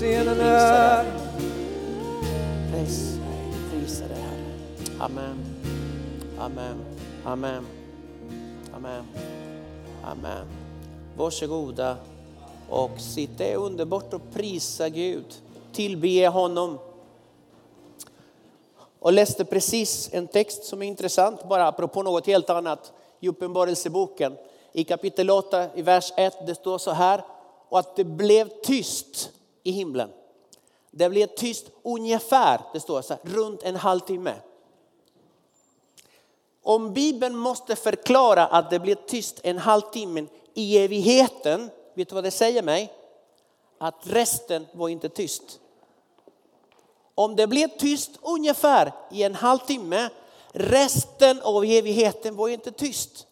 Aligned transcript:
Scenen 0.00 0.40
är... 0.40 1.04
Pris 2.72 3.14
dig, 3.14 3.52
prisa 3.70 4.08
dig 4.08 4.16
Herre. 4.16 5.04
Amen. 5.04 5.44
Amen. 6.38 6.84
Amen. 7.24 7.66
Amen. 8.74 9.04
Amen. 10.04 10.46
Varsågoda 11.16 11.96
och 12.68 13.00
sitt. 13.00 13.38
Det 13.38 13.52
är 13.52 13.56
underbart 13.56 14.14
att 14.14 14.34
prisa 14.34 14.88
Gud, 14.88 15.34
tillbe 15.72 16.28
honom. 16.28 16.78
Och 18.98 19.12
läste 19.12 19.44
precis 19.44 20.10
en 20.12 20.26
text 20.26 20.64
som 20.64 20.82
är 20.82 20.86
intressant, 20.86 21.48
bara 21.48 21.68
apropå 21.68 22.02
något 22.02 22.26
helt 22.26 22.50
annat, 22.50 22.92
i 23.20 23.28
Uppenbarelseboken. 23.28 24.36
I 24.72 24.84
kapitel 24.84 25.30
8, 25.30 25.66
i 25.74 25.82
vers 25.82 26.12
1, 26.16 26.46
det 26.46 26.54
står 26.54 26.78
så 26.78 26.90
här, 26.90 27.24
och 27.68 27.78
att 27.78 27.96
det 27.96 28.04
blev 28.04 28.48
tyst 28.62 29.30
i 29.62 29.70
himlen. 29.70 30.10
Det 30.90 31.08
blev 31.08 31.26
tyst 31.26 31.66
ungefär, 31.82 32.60
det 32.72 32.80
står 32.80 33.02
så 33.02 33.14
här, 33.14 33.22
runt 33.24 33.62
en 33.62 33.76
halvtimme. 33.76 34.34
Om 36.62 36.92
Bibeln 36.92 37.36
måste 37.36 37.76
förklara 37.76 38.46
att 38.46 38.70
det 38.70 38.78
blir 38.78 38.94
tyst 38.94 39.40
en 39.42 39.58
halvtimme 39.58 40.26
i 40.54 40.78
evigheten, 40.78 41.70
vet 41.94 42.08
du 42.08 42.14
vad 42.14 42.24
det 42.24 42.30
säger 42.30 42.62
mig? 42.62 42.92
Att 43.78 44.06
resten 44.06 44.66
var 44.72 44.88
inte 44.88 45.08
tyst. 45.08 45.60
Om 47.14 47.36
det 47.36 47.46
blev 47.46 47.68
tyst 47.68 48.10
ungefär 48.22 48.92
i 49.10 49.22
en 49.22 49.34
halvtimme, 49.34 50.10
resten 50.52 51.40
av 51.40 51.64
evigheten 51.64 52.36
var 52.36 52.48
inte 52.48 52.72
tyst. 52.72 53.26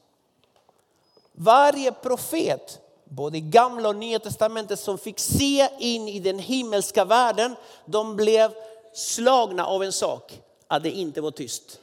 Varje 1.33 1.93
profet, 1.93 2.80
både 3.09 3.39
i 3.39 3.41
gamla 3.41 3.89
och 3.89 3.97
nya 3.97 4.19
testamentet 4.19 4.79
som 4.79 4.98
fick 4.98 5.19
se 5.19 5.69
in 5.79 6.09
i 6.09 6.21
den 6.21 6.39
himmelska 6.39 7.05
världen, 7.05 7.57
de 7.85 8.16
blev 8.16 8.51
slagna 8.95 9.66
av 9.66 9.83
en 9.83 9.93
sak, 9.93 10.41
att 10.69 10.82
det 10.82 10.91
inte 10.91 11.21
var 11.21 11.30
tyst 11.30 11.80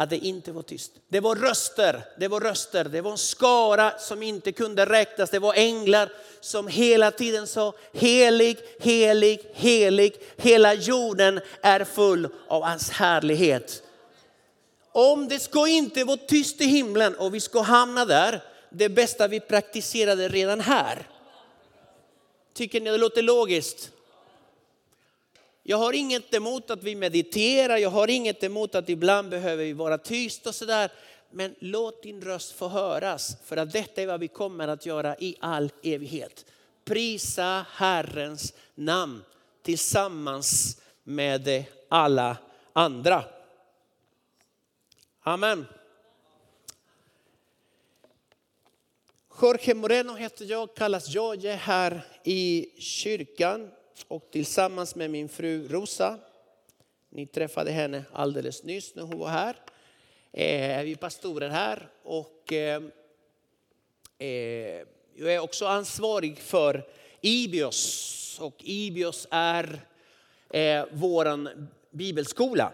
att 0.00 0.10
det 0.10 0.16
inte 0.16 0.52
var 0.52 0.62
tyst. 0.62 0.92
Det 1.08 1.20
var 1.20 1.36
röster, 1.36 2.04
det 2.18 2.28
var 2.28 2.40
röster, 2.40 2.84
det 2.84 3.00
var 3.00 3.10
en 3.10 3.18
skara 3.18 3.98
som 3.98 4.22
inte 4.22 4.52
kunde 4.52 4.86
räknas. 4.86 5.30
Det 5.30 5.38
var 5.38 5.54
änglar 5.54 6.08
som 6.40 6.68
hela 6.68 7.10
tiden 7.10 7.46
sa 7.46 7.72
helig, 7.92 8.58
helig, 8.80 9.40
helig. 9.54 10.16
Hela 10.36 10.74
jorden 10.74 11.40
är 11.62 11.84
full 11.84 12.28
av 12.48 12.62
hans 12.62 12.90
härlighet. 12.90 13.82
Om 14.92 15.28
det 15.28 15.38
ska 15.38 15.68
inte 15.68 16.04
vara 16.04 16.16
tyst 16.16 16.60
i 16.60 16.64
himlen 16.64 17.14
och 17.14 17.34
vi 17.34 17.40
ska 17.40 17.60
hamna 17.60 18.04
där, 18.04 18.42
det 18.70 18.88
bästa 18.88 19.28
vi 19.28 19.40
praktiserade 19.40 20.28
redan 20.28 20.60
här. 20.60 21.06
Tycker 22.52 22.80
ni 22.80 22.90
det 22.90 22.98
låter 22.98 23.22
logiskt? 23.22 23.92
Jag 25.62 25.76
har 25.76 25.92
inget 25.92 26.34
emot 26.34 26.70
att 26.70 26.82
vi 26.82 26.94
mediterar, 26.94 27.76
jag 27.76 27.90
har 27.90 28.10
inget 28.10 28.44
emot 28.44 28.74
att 28.74 28.88
ibland 28.88 29.28
behöver 29.28 29.64
vi 29.64 29.72
vara 29.72 29.98
tyst 29.98 30.46
och 30.46 30.54
sådär. 30.54 30.90
Men 31.30 31.54
låt 31.58 32.02
din 32.02 32.22
röst 32.22 32.52
få 32.52 32.68
höras, 32.68 33.36
för 33.44 33.56
att 33.56 33.72
detta 33.72 34.02
är 34.02 34.06
vad 34.06 34.20
vi 34.20 34.28
kommer 34.28 34.68
att 34.68 34.86
göra 34.86 35.16
i 35.16 35.36
all 35.40 35.70
evighet. 35.82 36.44
Prisa 36.84 37.66
Herrens 37.72 38.54
namn 38.74 39.24
tillsammans 39.62 40.80
med 41.02 41.64
alla 41.88 42.36
andra. 42.72 43.24
Amen. 45.20 45.66
Jorge 49.42 49.74
Moreno 49.74 50.14
heter 50.14 50.44
jag, 50.44 50.74
kallas 50.74 51.08
George 51.08 51.52
här 51.52 52.00
i 52.24 52.68
kyrkan 52.78 53.70
och 54.08 54.30
tillsammans 54.30 54.94
med 54.94 55.10
min 55.10 55.28
fru 55.28 55.68
Rosa, 55.68 56.18
ni 57.08 57.26
träffade 57.26 57.70
henne 57.70 58.04
alldeles 58.12 58.62
nyss 58.62 58.94
när 58.94 59.02
hon 59.02 59.18
var 59.18 59.28
här, 59.28 59.56
eh, 60.32 60.78
är 60.78 60.84
vi 60.84 60.96
pastorer 60.96 61.48
här 61.48 61.88
och 62.02 62.52
eh, 62.52 62.82
eh, 64.18 64.82
jag 65.14 65.34
är 65.34 65.38
också 65.38 65.66
ansvarig 65.66 66.38
för 66.38 66.86
Ibios 67.20 68.38
och 68.40 68.56
Ibios 68.58 69.26
är 69.30 69.80
eh, 70.50 70.84
vår 70.92 71.50
bibelskola. 71.90 72.72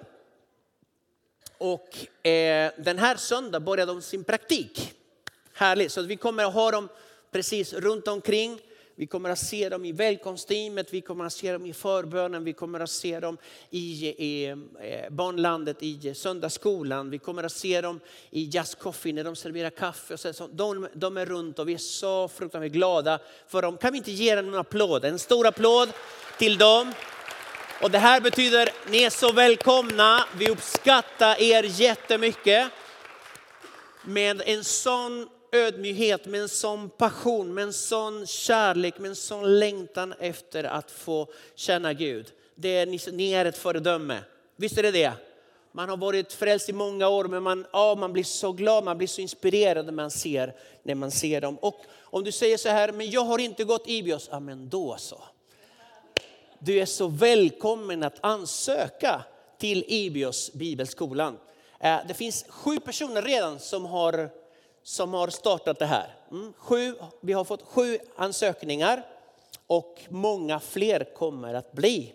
Och 1.58 2.26
eh, 2.26 2.72
den 2.78 2.98
här 2.98 3.16
söndagen 3.16 3.64
börjar 3.64 3.86
de 3.86 4.02
sin 4.02 4.24
praktik. 4.24 4.94
Härligt, 5.56 5.92
så 5.92 6.02
vi 6.02 6.16
kommer 6.16 6.44
att 6.44 6.54
ha 6.54 6.70
dem 6.70 6.88
precis 7.30 7.72
runt 7.72 8.08
omkring 8.08 8.60
vi 8.96 9.06
kommer 9.06 9.30
att 9.30 9.38
se 9.38 9.68
dem 9.68 9.84
i 9.84 9.92
välkomstteamet, 9.92 10.92
vi 10.94 11.00
kommer 11.00 11.24
att 11.24 11.32
se 11.32 11.52
dem 11.52 11.66
i 11.66 11.72
förbönen, 11.72 12.44
vi 12.44 12.52
kommer 12.52 12.80
att 12.80 12.90
se 12.90 13.20
dem 13.20 13.38
i, 13.70 14.06
i 14.06 14.46
eh, 14.46 15.10
barnlandet, 15.10 15.76
i 15.80 16.14
söndagsskolan. 16.14 17.10
Vi 17.10 17.18
kommer 17.18 17.42
att 17.42 17.52
se 17.52 17.80
dem 17.80 18.00
i 18.30 18.44
Just 18.44 18.78
Coffee 18.78 19.12
när 19.12 19.24
de 19.24 19.36
serverar 19.36 19.70
kaffe. 19.70 20.14
Och 20.14 20.20
så, 20.20 20.46
de, 20.46 20.88
de 20.94 21.16
är 21.16 21.26
runt 21.26 21.58
och 21.58 21.68
vi 21.68 21.74
är 21.74 21.78
så 21.78 22.28
fruktansvärt 22.28 22.72
glada 22.72 23.18
för 23.48 23.62
dem. 23.62 23.76
Kan 23.76 23.92
vi 23.92 23.98
inte 23.98 24.12
ge 24.12 24.34
dem 24.34 24.48
en 24.48 24.54
applåd? 24.54 25.04
En 25.04 25.18
stor 25.18 25.46
applåd 25.46 25.88
till 26.38 26.58
dem. 26.58 26.92
Och 27.82 27.90
det 27.90 27.98
här 27.98 28.20
betyder 28.20 28.68
ni 28.90 29.02
är 29.02 29.10
så 29.10 29.32
välkomna. 29.32 30.24
Vi 30.38 30.50
uppskattar 30.50 31.42
er 31.42 31.62
jättemycket. 31.62 32.70
Med 34.04 34.42
en 34.46 34.64
sån 34.64 35.28
ödmjukhet, 35.54 36.26
med 36.26 36.40
en 36.40 36.48
sån 36.48 36.90
passion, 36.90 37.54
med 37.54 37.64
en 37.64 37.72
sån 37.72 38.26
kärlek, 38.26 38.98
med 38.98 39.08
en 39.08 39.16
sån 39.16 39.58
längtan 39.58 40.14
efter 40.20 40.64
att 40.64 40.90
få 40.90 41.28
känna 41.54 41.92
Gud. 41.92 42.32
Det 42.54 42.68
är, 42.68 43.12
ni 43.12 43.32
är 43.32 43.44
ett 43.44 43.58
föredöme. 43.58 44.20
Visst 44.56 44.78
är 44.78 44.82
det 44.82 44.90
det? 44.90 45.12
Man 45.72 45.88
har 45.88 45.96
varit 45.96 46.32
frälst 46.32 46.68
i 46.68 46.72
många 46.72 47.08
år 47.08 47.24
men 47.24 47.42
man, 47.42 47.66
ja, 47.72 47.94
man 47.94 48.12
blir 48.12 48.24
så 48.24 48.52
glad, 48.52 48.84
man 48.84 48.98
blir 48.98 49.08
så 49.08 49.20
inspirerad 49.20 49.86
när 49.86 49.92
man 49.92 50.10
ser, 50.10 50.54
när 50.82 50.94
man 50.94 51.10
ser 51.10 51.40
dem. 51.40 51.58
Och 51.60 51.80
om 52.00 52.24
du 52.24 52.32
säger 52.32 52.56
så 52.56 52.68
här, 52.68 52.92
men 52.92 53.10
jag 53.10 53.24
har 53.24 53.38
inte 53.38 53.64
gått 53.64 53.88
Ibios, 53.88 54.28
ja 54.30 54.40
men 54.40 54.68
då 54.68 54.96
så. 54.98 55.22
Du 56.58 56.80
är 56.80 56.86
så 56.86 57.06
välkommen 57.06 58.02
att 58.02 58.18
ansöka 58.20 59.24
till 59.58 59.84
Ibios 59.88 60.52
bibelskolan. 60.52 61.38
Eh, 61.80 61.98
det 62.08 62.14
finns 62.14 62.44
sju 62.48 62.80
personer 62.80 63.22
redan 63.22 63.58
som 63.58 63.84
har 63.84 64.30
som 64.84 65.14
har 65.14 65.28
startat 65.28 65.78
det 65.78 65.86
här. 65.86 66.14
Mm. 66.30 66.52
Sju, 66.56 66.94
vi 67.20 67.32
har 67.32 67.44
fått 67.44 67.62
sju 67.62 67.98
ansökningar 68.16 69.06
och 69.66 70.00
många 70.08 70.60
fler 70.60 71.04
kommer 71.14 71.54
att 71.54 71.72
bli. 71.72 72.12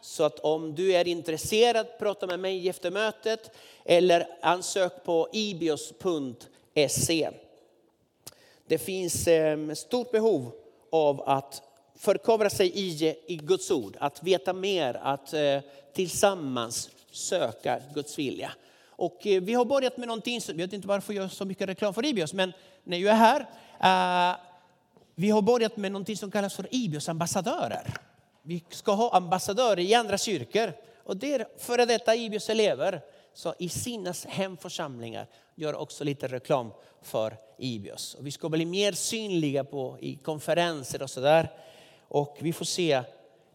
Så 0.00 0.24
att 0.24 0.38
om 0.38 0.74
du 0.74 0.92
är 0.92 1.08
intresserad, 1.08 1.86
prata 1.98 2.26
med 2.26 2.40
mig 2.40 2.68
efter 2.68 2.90
mötet 2.90 3.50
eller 3.84 4.26
ansök 4.42 5.04
på 5.04 5.28
ibios.se. 5.32 7.30
Det 8.66 8.78
finns 8.78 9.28
ett 9.28 9.78
stort 9.78 10.10
behov 10.10 10.52
av 10.90 11.22
att 11.28 11.62
förkovra 11.96 12.50
sig 12.50 12.72
i, 12.74 13.16
i 13.26 13.36
Guds 13.36 13.70
ord, 13.70 13.96
att 14.00 14.22
veta 14.22 14.52
mer, 14.52 14.94
att 15.02 15.32
eh, 15.32 15.60
tillsammans 15.92 16.90
söka 17.10 17.82
Guds 17.94 18.18
vilja. 18.18 18.52
Och 18.96 19.26
eh, 19.26 19.42
vi 19.42 19.54
har 19.54 19.64
börjat 19.64 19.96
med 19.96 20.08
någonting, 20.08 20.40
jag 20.46 20.54
vet 20.54 20.72
inte 20.72 20.88
varför 20.88 21.12
jag 21.12 21.22
gör 21.22 21.28
så 21.28 21.44
mycket 21.44 21.68
reklam 21.68 21.94
för 21.94 22.06
Ibios, 22.06 22.32
men 22.32 22.52
när 22.84 22.96
jag 22.96 23.12
är 23.12 23.16
här, 23.16 23.40
uh, 24.30 24.36
vi 25.14 25.30
har 25.30 25.42
börjat 25.42 25.76
med 25.76 25.92
någonting 25.92 26.16
som 26.16 26.30
kallas 26.30 26.54
för 26.54 26.66
Ibios 26.70 27.08
ambassadörer. 27.08 27.94
Vi 28.42 28.64
ska 28.70 28.92
ha 28.92 29.16
ambassadörer 29.16 29.78
i 29.78 29.94
andra 29.94 30.18
kyrkor 30.18 30.72
och 31.04 31.16
det 31.16 31.34
är 31.34 31.46
före 31.58 31.84
detta 31.84 32.14
Ibios 32.14 32.50
elever 32.50 33.00
så 33.34 33.54
i 33.58 33.68
sina 33.68 34.14
hemförsamlingar 34.26 35.26
gör 35.54 35.74
också 35.74 36.04
lite 36.04 36.26
reklam 36.26 36.70
för 37.02 37.36
Ibios. 37.58 38.14
Och 38.14 38.26
vi 38.26 38.30
ska 38.30 38.48
bli 38.48 38.64
mer 38.64 38.92
synliga 38.92 39.64
på, 39.64 39.96
i 40.00 40.16
konferenser 40.16 41.02
och 41.02 41.10
sådär. 41.10 41.48
Och 42.08 42.36
vi 42.40 42.52
får 42.52 42.64
se 42.64 43.02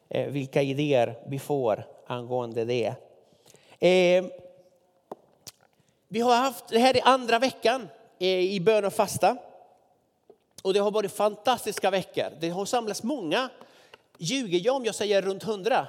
eh, 0.10 0.28
vilka 0.28 0.62
idéer 0.62 1.20
vi 1.28 1.40
får 1.40 1.88
angående 2.08 2.66
det. 2.66 2.94
Eh, 3.80 4.26
vi 6.12 6.20
har 6.20 6.36
haft, 6.36 6.68
det 6.68 6.80
här 6.80 6.98
är 6.98 7.08
andra 7.08 7.40
veckan 7.40 7.88
eh, 8.20 8.28
i 8.28 8.60
bön 8.60 8.86
och 8.86 8.94
fasta. 8.94 9.38
Och 10.62 10.74
det 10.74 10.80
har 10.80 10.92
varit 10.92 11.12
fantastiska 11.12 11.92
veckor. 11.92 12.26
Det 12.40 12.50
har 12.50 12.66
samlats 12.66 13.04
många. 13.04 13.50
Ljuger 14.18 14.62
jag 14.64 14.76
om 14.76 14.86
jag 14.86 14.96
säger 14.96 15.22
runt 15.22 15.44
hundra? 15.44 15.88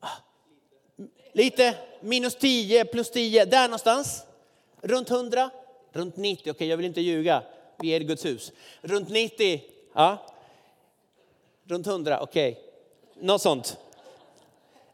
Ah, 0.00 0.08
lite, 1.32 1.74
minus 2.00 2.36
tio, 2.36 2.84
plus 2.84 3.10
tio, 3.10 3.44
där 3.44 3.68
någonstans. 3.68 4.22
Runt 4.80 5.08
hundra, 5.08 5.50
runt 5.92 6.16
90, 6.16 6.40
okej 6.42 6.50
okay, 6.50 6.66
jag 6.68 6.76
vill 6.76 6.86
inte 6.86 7.00
ljuga, 7.00 7.42
vi 7.78 7.88
är 7.88 8.00
i 8.00 8.04
Guds 8.04 8.24
hus. 8.24 8.52
Runt 8.80 9.08
90, 9.08 9.62
ja. 9.94 10.26
Runt 11.64 11.86
hundra, 11.86 12.20
okej. 12.20 12.52
Okay. 12.52 13.26
Något 13.26 13.42
sånt. 13.42 13.78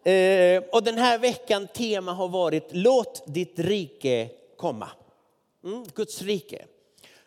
Eh, 0.04 0.62
och 0.72 0.82
den 0.82 0.99
här 0.99 1.19
veckan 1.19 1.66
tema 1.66 2.12
har 2.12 2.28
varit 2.28 2.69
låt 2.70 3.22
ditt 3.26 3.58
rike 3.58 4.28
komma. 4.56 4.88
Mm, 5.64 5.84
Guds 5.94 6.22
rike. 6.22 6.64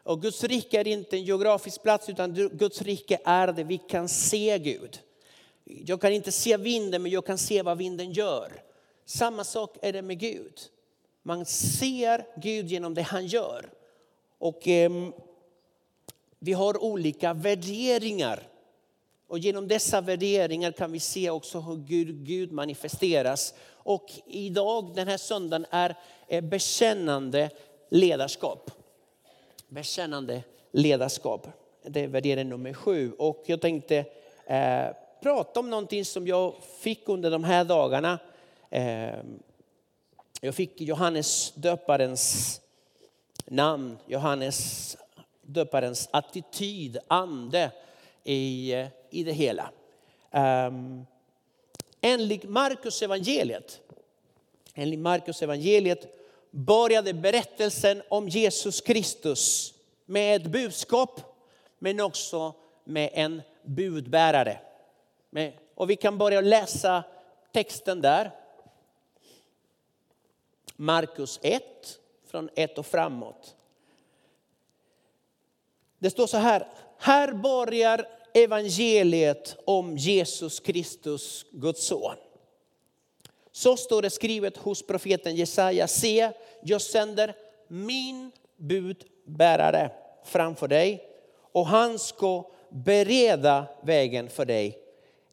Och 0.04 0.22
Guds 0.22 0.44
rike 0.44 0.80
är 0.80 0.88
inte 0.88 1.16
en 1.16 1.24
geografisk 1.24 1.84
plats 1.84 2.10
utan 2.10 2.34
Guds 2.34 2.82
rike 2.82 3.20
är 3.26 3.48
det 3.48 3.64
vi 3.64 3.78
kan 3.78 4.10
se 4.10 4.58
Gud. 4.58 5.00
Jag 5.64 6.02
kan 6.02 6.14
inte 6.14 6.32
se 6.32 6.58
vinden 6.58 7.02
men 7.02 7.12
jag 7.12 7.26
kan 7.26 7.38
se 7.38 7.62
vad 7.62 7.78
vinden 7.78 8.12
gör. 8.12 8.62
Samma 9.06 9.44
sak 9.44 9.78
är 9.82 9.94
det 9.94 10.02
med 10.02 10.20
Gud. 10.20 10.60
Man 11.24 11.46
ser 11.46 12.26
Gud 12.42 12.68
genom 12.68 12.94
det 12.94 13.02
han 13.02 13.28
gör. 13.28 13.70
Och 14.38 14.68
eh, 14.68 14.92
vi 16.40 16.54
har 16.54 16.84
olika 16.84 17.34
värderingar. 17.34 18.48
Och 19.28 19.40
genom 19.40 19.68
dessa 19.68 20.02
värderingar 20.02 20.72
kan 20.72 20.92
vi 20.92 21.00
se 21.00 21.30
också 21.30 21.60
hur 21.60 21.76
Gud, 21.76 22.26
Gud 22.26 22.52
manifesteras. 22.52 23.54
Och 23.74 24.12
idag, 24.26 24.96
den 24.96 25.08
här 25.08 25.18
söndagen, 25.18 25.66
är 25.70 25.96
eh, 26.28 26.44
bekännande 26.44 27.50
ledarskap. 27.90 28.72
Bekännande 29.68 30.44
ledarskap. 30.72 31.48
Det 31.84 32.00
är 32.00 32.08
värdering 32.08 32.50
nummer 32.50 32.74
sju. 32.74 33.12
Och 33.12 33.44
jag 33.46 33.62
tänkte 33.62 34.06
eh, 34.46 34.88
prata 35.22 35.60
om 35.60 35.70
någonting 35.70 36.06
som 36.06 36.28
jag 36.28 36.54
fick 36.80 37.10
under 37.10 37.32
de 37.32 37.44
här 37.44 37.64
dagarna. 37.64 38.20
Eh, 38.70 39.16
jag 40.42 40.56
fick 40.56 40.82
Johannes 40.82 41.52
döparens 41.56 42.62
namn, 43.46 43.98
Johannes 44.08 44.98
döparens 45.42 46.10
attityd, 46.12 46.98
ande 47.08 47.72
i, 48.24 48.74
eh, 48.74 48.88
i 49.16 49.24
det 49.24 49.32
hela. 49.32 49.72
Um, 50.32 51.06
enligt 52.02 52.44
Markus 52.44 53.02
evangeliet, 53.02 53.82
enligt 54.74 55.00
Markus 55.00 55.42
evangeliet 55.42 56.16
började 56.52 57.14
berättelsen 57.14 58.02
om 58.10 58.30
Jesus 58.30 58.82
Kristus 58.82 59.74
med 60.06 60.42
ett 60.42 60.48
budskap 60.48 61.22
men 61.80 62.00
också 62.00 62.54
med 62.84 63.10
en 63.14 63.42
budbärare. 63.64 64.60
Och 65.76 65.90
vi 65.90 65.96
kan 65.96 66.18
börja 66.18 66.42
läsa 66.42 67.04
texten 67.52 68.02
där. 68.02 68.32
Markus 70.76 71.40
1, 71.44 71.64
från 72.28 72.50
1 72.56 72.78
och 72.78 72.86
framåt. 72.86 73.56
Det 76.00 76.10
står 76.10 76.28
så 76.28 76.38
här, 76.38 76.68
här 76.98 77.34
börjar 77.34 78.15
evangeliet 78.36 79.58
om 79.66 79.98
Jesus 79.98 80.60
Kristus, 80.60 81.46
Guds 81.52 81.86
son. 81.86 82.16
Så 83.52 83.78
står 83.78 84.02
det 84.02 84.10
skrivet 84.10 84.58
hos 84.58 84.88
profeten 84.88 85.36
Jesaja. 85.36 85.88
Se, 85.88 86.32
jag 86.64 86.82
sänder 86.82 87.36
min 87.68 88.32
budbärare 88.58 89.92
framför 90.26 90.68
dig 90.68 91.04
och 91.52 91.68
han 91.68 92.00
ska 92.00 92.52
bereda 92.70 93.66
vägen 93.84 94.30
för 94.30 94.46
dig. 94.46 94.78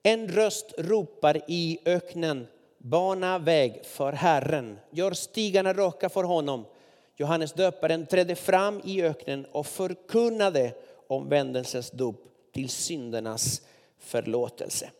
En 0.02 0.28
röst 0.28 0.72
ropar 0.78 1.40
i 1.48 1.78
öknen, 1.84 2.46
bana 2.78 3.38
väg 3.38 3.84
för 3.84 4.12
Herren, 4.12 4.78
gör 4.90 5.12
stigarna 5.12 5.72
raka 5.72 6.08
för 6.08 6.24
honom. 6.24 6.64
Johannes 7.16 7.52
döparen 7.52 8.06
trädde 8.06 8.34
fram 8.34 8.80
i 8.84 9.02
öknen 9.02 9.46
och 9.52 9.66
förkunnade 9.66 10.74
omvändelsens 11.06 11.90
dop 11.90 12.31
till 12.52 12.68
syndernas 12.68 13.62
förlåtelse. 13.98 14.90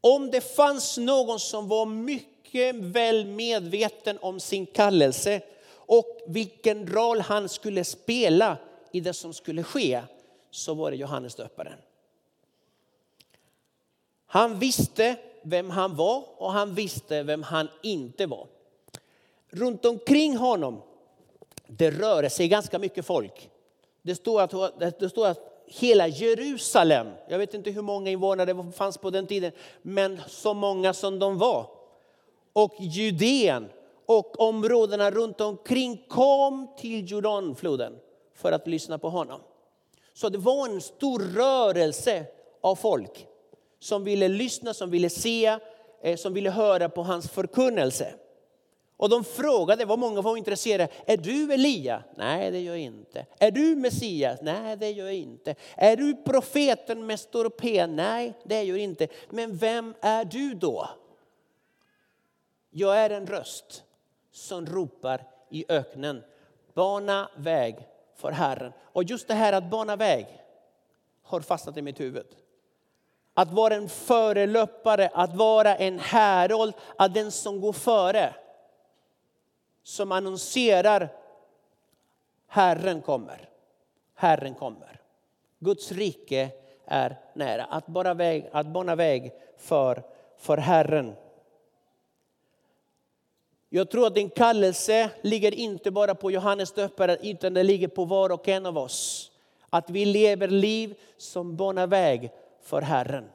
Om 0.00 0.30
det 0.30 0.40
fanns 0.40 0.98
någon 0.98 1.40
som 1.40 1.68
var 1.68 1.86
mycket 1.86 2.74
väl 2.74 3.26
medveten 3.26 4.18
om 4.20 4.40
sin 4.40 4.66
kallelse 4.66 5.40
och 5.70 6.20
vilken 6.26 6.86
roll 6.86 7.20
han 7.20 7.48
skulle 7.48 7.84
spela 7.84 8.56
i 8.92 9.00
det 9.00 9.12
som 9.12 9.34
skulle 9.34 9.62
ske 9.62 10.02
så 10.50 10.74
var 10.74 10.90
det 10.90 10.96
Johannes 10.96 11.34
döparen. 11.34 11.78
Han 14.26 14.58
visste 14.58 15.16
vem 15.42 15.70
han 15.70 15.96
var 15.96 16.24
och 16.36 16.52
han 16.52 16.74
visste 16.74 17.22
vem 17.22 17.42
han 17.42 17.68
inte 17.82 18.26
var. 18.26 18.46
Runt 19.48 19.84
omkring 19.84 20.36
honom 20.36 20.82
det 21.66 21.90
rörde 21.90 22.30
sig 22.30 22.48
ganska 22.48 22.78
mycket 22.78 23.06
folk. 23.06 23.50
Det 24.02 24.14
står 24.14 24.40
att, 24.40 24.98
det 24.98 25.08
står 25.08 25.26
att 25.26 25.52
hela 25.66 26.08
Jerusalem, 26.08 27.06
jag 27.28 27.38
vet 27.38 27.54
inte 27.54 27.70
hur 27.70 27.82
många 27.82 28.10
invånare 28.10 28.52
det 28.52 28.72
fanns 28.72 28.98
på 28.98 29.10
den 29.10 29.26
tiden, 29.26 29.52
men 29.82 30.20
så 30.28 30.54
många 30.54 30.94
som 30.94 31.18
de 31.18 31.38
var. 31.38 31.66
Och 32.52 32.74
Judeen 32.78 33.68
och 34.06 34.40
områdena 34.40 35.10
runt 35.10 35.40
omkring 35.40 36.04
kom 36.08 36.68
till 36.78 37.10
Jordanfloden 37.10 37.98
för 38.34 38.52
att 38.52 38.66
lyssna 38.66 38.98
på 38.98 39.08
honom. 39.08 39.40
Så 40.14 40.28
det 40.28 40.38
var 40.38 40.68
en 40.68 40.80
stor 40.80 41.18
rörelse 41.18 42.26
av 42.60 42.76
folk 42.76 43.26
som 43.80 44.04
ville 44.04 44.28
lyssna, 44.28 44.74
som 44.74 44.90
ville 44.90 45.10
se, 45.10 45.58
eh, 46.02 46.16
som 46.16 46.34
ville 46.34 46.50
höra 46.50 46.88
på 46.88 47.02
hans 47.02 47.30
förkunnelse. 47.30 48.14
Och 49.02 49.08
de 49.08 49.24
frågade, 49.24 49.84
vad 49.84 49.98
många 49.98 50.20
var 50.20 50.36
intresserade, 50.36 50.88
är 51.06 51.16
du 51.16 51.52
Elia? 51.52 52.02
Nej, 52.14 52.50
det 52.50 52.60
gör 52.60 52.72
jag 52.72 52.82
inte. 52.82 53.26
Är 53.38 53.50
du 53.50 53.76
Messias? 53.76 54.38
Nej, 54.42 54.76
det 54.76 54.90
gör 54.90 55.04
jag 55.04 55.14
inte. 55.14 55.54
Är 55.76 55.96
du 55.96 56.16
profeten 56.16 57.06
med 57.06 57.20
stor 57.20 57.48
P? 57.48 57.86
Nej, 57.86 58.32
det 58.44 58.62
gör 58.62 58.76
jag 58.76 58.84
inte. 58.84 59.08
Men 59.30 59.56
vem 59.56 59.94
är 60.00 60.24
du 60.24 60.54
då? 60.54 60.88
Jag 62.70 62.98
är 62.98 63.10
en 63.10 63.26
röst 63.26 63.82
som 64.32 64.66
ropar 64.66 65.24
i 65.50 65.64
öknen, 65.68 66.22
bana 66.74 67.30
väg 67.36 67.76
för 68.16 68.30
Herren. 68.30 68.72
Och 68.82 69.04
just 69.04 69.28
det 69.28 69.34
här 69.34 69.52
att 69.52 69.70
bana 69.70 69.96
väg 69.96 70.26
har 71.22 71.40
fastnat 71.40 71.76
i 71.76 71.82
mitt 71.82 72.00
huvud. 72.00 72.26
Att 73.34 73.52
vara 73.52 73.74
en 73.74 73.88
förelöpare, 73.88 75.10
att 75.14 75.36
vara 75.36 75.76
en 75.76 75.98
härold, 75.98 76.74
att 76.96 77.14
den 77.14 77.32
som 77.32 77.60
går 77.60 77.72
före 77.72 78.34
som 79.82 80.12
annonserar 80.12 81.08
Herren 82.46 83.02
kommer. 83.02 83.48
Herren 84.14 84.54
kommer. 84.54 85.00
Guds 85.58 85.92
rike 85.92 86.50
är 86.84 87.20
nära. 87.34 87.64
Att, 87.64 87.86
bara 87.86 88.14
väg, 88.14 88.48
att 88.52 88.66
bana 88.66 88.94
väg 88.94 89.32
för, 89.58 90.02
för 90.38 90.56
Herren. 90.56 91.14
Jag 93.68 93.90
tror 93.90 94.06
att 94.06 94.14
din 94.14 94.30
kallelse 94.30 95.10
ligger 95.20 95.54
inte 95.54 95.90
bara 95.90 96.14
på 96.14 96.30
Johannes 96.30 96.72
döparen 96.72 97.18
utan 97.22 97.54
det 97.54 97.62
ligger 97.62 97.88
på 97.88 98.04
var 98.04 98.32
och 98.32 98.48
en 98.48 98.66
av 98.66 98.78
oss. 98.78 99.30
Att 99.70 99.90
vi 99.90 100.04
lever 100.04 100.48
liv 100.48 100.98
som 101.16 101.56
banar 101.56 101.86
väg 101.86 102.30
för 102.62 102.82
Herren. 102.82 103.30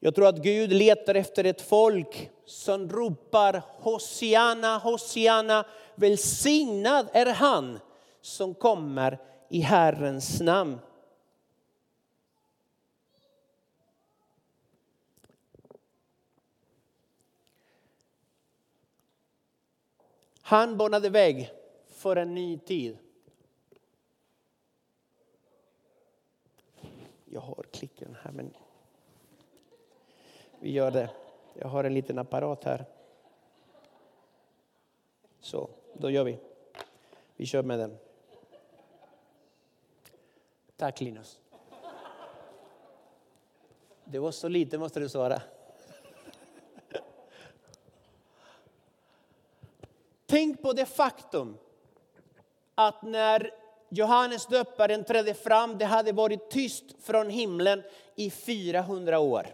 Jag 0.00 0.14
tror 0.14 0.26
att 0.26 0.42
Gud 0.42 0.72
letar 0.72 1.14
efter 1.14 1.44
ett 1.44 1.60
folk 1.60 2.30
som 2.44 2.88
ropar 2.88 3.62
Hosianna, 3.66 4.78
Hosianna, 4.78 5.66
välsignad 5.94 7.08
är 7.12 7.26
han 7.26 7.80
som 8.20 8.54
kommer 8.54 9.18
i 9.48 9.60
Herrens 9.60 10.40
namn. 10.40 10.78
Han 20.40 20.76
banade 20.76 21.10
väg 21.10 21.50
för 21.88 22.16
en 22.16 22.34
ny 22.34 22.58
tid. 22.58 22.98
Jag 27.24 27.40
har 27.40 27.64
klicken 27.72 28.16
här 28.22 28.32
men 28.32 28.54
vi 30.60 30.70
gör 30.70 30.90
det. 30.90 31.10
Jag 31.54 31.68
har 31.68 31.84
en 31.84 31.94
liten 31.94 32.18
apparat 32.18 32.64
här. 32.64 32.84
Så, 35.40 35.70
då 35.92 36.10
gör 36.10 36.24
vi. 36.24 36.38
Vi 37.36 37.46
kör 37.46 37.62
med 37.62 37.78
den. 37.78 37.98
Tack 40.76 41.00
Linus. 41.00 41.40
Det 44.04 44.18
var 44.18 44.30
så 44.30 44.48
lite 44.48 44.78
måste 44.78 45.00
du 45.00 45.08
svara. 45.08 45.42
Tänk 50.26 50.62
på 50.62 50.72
det 50.72 50.86
faktum 50.86 51.56
att 52.74 53.02
när 53.02 53.50
Johannes 53.88 54.46
döparen 54.46 55.04
trädde 55.04 55.34
fram, 55.34 55.78
det 55.78 55.84
hade 55.84 56.12
varit 56.12 56.50
tyst 56.50 56.84
från 57.00 57.30
himlen 57.30 57.82
i 58.14 58.30
400 58.30 59.18
år. 59.18 59.46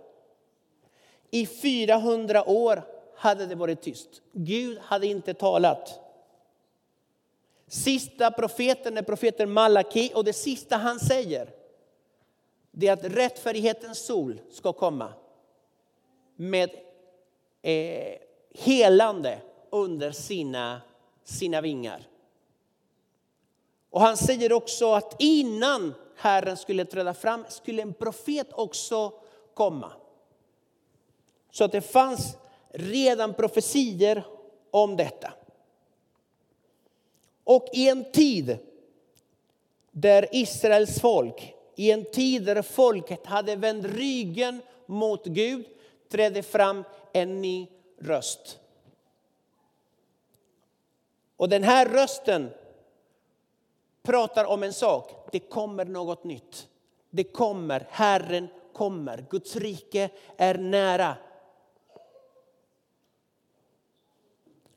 I 1.35 1.47
400 1.47 2.49
år 2.49 2.83
hade 3.17 3.47
det 3.47 3.55
varit 3.55 3.83
tyst. 3.83 4.23
Gud 4.33 4.79
hade 4.79 5.07
inte 5.07 5.35
talat. 5.35 6.01
Sista 7.67 8.31
profeten 8.31 8.97
är 8.97 9.03
profeten 9.03 9.53
Malaki 9.53 10.13
och 10.15 10.25
det 10.25 10.33
sista 10.33 10.77
han 10.77 11.01
säger 11.01 11.51
det 12.71 12.89
är 12.89 12.93
att 12.93 13.05
rättfärdighetens 13.05 13.99
sol 13.99 14.41
ska 14.51 14.73
komma 14.73 15.13
med 16.37 16.71
eh, 17.63 18.15
helande 18.55 19.39
under 19.71 20.11
sina 20.11 20.81
sina 21.25 21.61
vingar. 21.61 22.09
Och 23.91 24.01
han 24.01 24.17
säger 24.17 24.53
också 24.53 24.93
att 24.93 25.17
innan 25.19 25.95
Herren 26.17 26.57
skulle 26.57 26.85
träda 26.85 27.15
fram 27.15 27.45
skulle 27.49 27.83
en 27.83 27.95
profet 27.95 28.53
också 28.53 29.13
komma. 29.55 29.93
Så 31.55 31.65
att 31.65 31.73
det 31.73 31.81
fanns 31.81 32.37
redan 32.71 33.35
profetier 33.35 34.25
om 34.71 34.97
detta. 34.97 35.33
Och 37.45 37.69
i 37.73 37.89
en 37.89 38.13
tid 38.13 38.59
där 39.91 40.29
Israels 40.33 41.01
folk, 41.01 41.55
i 41.77 41.91
en 41.91 42.05
tid 42.05 42.45
där 42.45 42.63
folket 42.63 43.27
hade 43.27 43.57
vänt 43.57 43.85
ryggen 43.85 44.63
mot 44.87 45.27
Gud, 45.27 45.67
trädde 46.09 46.43
fram 46.43 46.85
en 47.13 47.43
ny 47.43 47.67
röst. 47.99 48.59
Och 51.37 51.49
den 51.49 51.63
här 51.63 51.89
rösten 51.89 52.51
pratar 54.03 54.45
om 54.45 54.63
en 54.63 54.73
sak. 54.73 55.29
Det 55.33 55.41
kommer 55.41 55.85
något 55.85 56.25
nytt. 56.25 56.69
Det 57.11 57.25
kommer, 57.25 57.87
Herren 57.91 58.49
kommer. 58.73 59.27
Guds 59.31 59.57
rike 59.57 60.11
är 60.37 60.59
nära. 60.59 61.17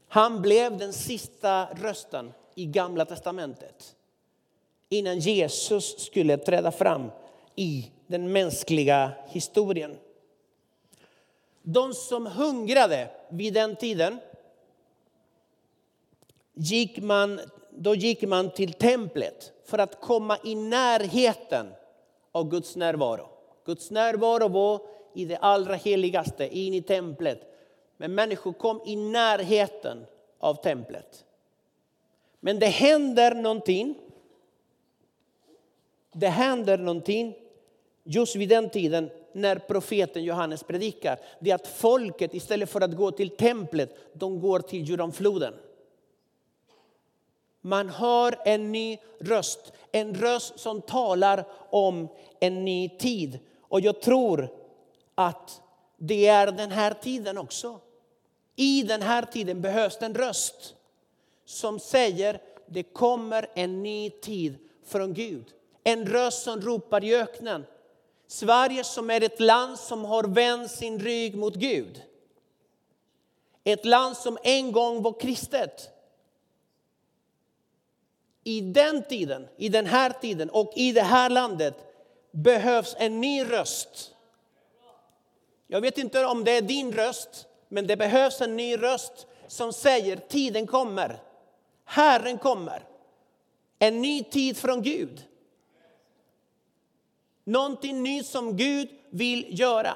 Han 0.08 0.42
blev 0.42 0.78
den 0.78 0.94
sista 0.94 1.68
rösten 1.74 2.34
i 2.56 2.66
Gamla 2.66 3.06
testamentet 3.06 3.96
innan 4.90 5.20
Jesus 5.20 6.06
skulle 6.06 6.38
träda 6.38 6.72
fram 6.72 7.12
i 7.56 7.92
den 8.08 8.32
mänskliga 8.32 9.12
historien. 9.28 9.98
De 11.62 11.94
som 11.94 12.26
hungrade 12.26 13.10
vid 13.30 13.54
den 13.54 13.76
tiden 13.76 14.20
gick 16.54 16.98
man, 16.98 17.40
då 17.72 17.96
gick 17.96 18.22
man 18.22 18.50
till 18.50 18.74
templet 18.74 19.52
för 19.66 19.78
att 19.78 20.02
komma 20.02 20.38
i 20.44 20.56
närheten 20.56 21.68
av 22.32 22.50
Guds 22.50 22.76
närvaro. 22.76 23.30
Guds 23.66 23.92
närvaro 23.92 24.48
var 24.48 24.82
i 25.14 25.26
det 25.26 25.38
allra 25.38 25.76
heligaste, 25.76 26.58
in 26.58 26.74
i 26.74 26.82
templet. 26.82 27.57
Men 27.98 28.16
människor 28.16 28.54
kom 28.54 28.82
i 28.86 28.96
närheten 28.96 30.06
av 30.40 30.56
templet. 30.56 31.26
Men 32.40 32.60
det 32.60 32.66
händer 32.66 33.36
någonting. 33.36 33.96
Det 36.12 36.28
händer 36.28 36.78
någonting 36.78 37.36
just 38.04 38.36
vid 38.36 38.50
den 38.50 38.70
tiden 38.70 39.10
när 39.32 39.56
profeten 39.56 40.24
Johannes 40.24 40.64
predikar. 40.64 41.20
Det 41.40 41.52
är 41.52 41.56
att 41.56 41.68
folket 41.68 42.34
istället 42.34 42.70
för 42.70 42.82
att 42.82 42.96
gå 42.96 43.12
till 43.12 43.30
templet, 43.30 43.98
de 44.14 44.40
går 44.40 44.60
till 44.60 44.90
Jordanfloden. 44.90 45.54
Man 47.62 47.90
hör 47.90 48.36
en 48.46 48.72
ny 48.72 48.98
röst, 49.20 49.74
en 49.92 50.16
röst 50.16 50.60
som 50.60 50.82
talar 50.82 51.46
om 51.70 52.08
en 52.40 52.66
ny 52.66 52.90
tid. 52.90 53.40
Och 53.62 53.82
jag 53.82 54.02
tror 54.02 54.50
att 55.16 55.62
det 55.98 56.28
är 56.28 56.52
den 56.52 56.72
här 56.72 56.94
tiden 56.94 57.38
också. 57.38 57.80
I 58.60 58.84
den 58.84 59.02
här 59.02 59.22
tiden 59.22 59.62
behövs 59.62 59.98
en 60.02 60.16
röst 60.16 60.76
som 61.46 61.80
säger 61.80 62.42
det 62.66 62.84
kommer 62.84 63.50
en 63.54 63.84
ny 63.84 64.10
tid 64.10 64.58
från 64.86 65.14
Gud. 65.14 65.46
En 65.84 66.06
röst 66.06 66.44
som 66.44 66.62
ropar 66.62 67.04
i 67.04 67.16
öknen. 67.16 67.66
Sverige 68.28 68.84
som 68.84 69.10
är 69.10 69.24
ett 69.24 69.40
land 69.40 69.80
som 69.80 70.06
har 70.06 70.24
vänt 70.24 70.72
sin 70.72 71.00
rygg 71.00 71.36
mot 71.36 71.56
Gud. 71.56 72.04
Ett 73.64 73.86
land 73.86 74.18
som 74.18 74.38
en 74.44 74.72
gång 74.72 75.02
var 75.02 75.20
kristet. 75.20 75.90
I 78.44 78.62
den 78.62 79.04
tiden, 79.04 79.48
i 79.58 79.70
den 79.70 79.86
här 79.86 80.10
tiden 80.10 80.50
och 80.50 80.74
i 80.76 80.92
det 80.92 81.02
här 81.02 81.30
landet 81.30 81.76
behövs 82.32 82.96
en 83.00 83.22
ny 83.22 83.44
röst. 83.44 84.14
Jag 85.68 85.82
vet 85.82 85.98
inte 85.98 86.26
om 86.26 86.44
det 86.44 86.52
är 86.52 86.62
din 86.62 86.94
röst, 86.94 87.47
men 87.68 87.88
det 87.88 87.98
behövs 87.98 88.42
en 88.42 88.58
ny 88.58 88.78
röst 88.78 89.28
som 89.48 89.74
säger 89.74 90.16
tiden 90.16 90.68
kommer. 90.68 91.20
Herren 91.86 92.38
kommer. 92.38 92.84
En 93.80 94.02
ny 94.02 94.24
tid 94.24 94.58
från 94.58 94.82
Gud. 94.82 95.26
Någonting 97.44 98.04
nytt 98.04 98.26
som 98.26 98.58
Gud 98.58 98.90
vill 99.10 99.60
göra. 99.60 99.94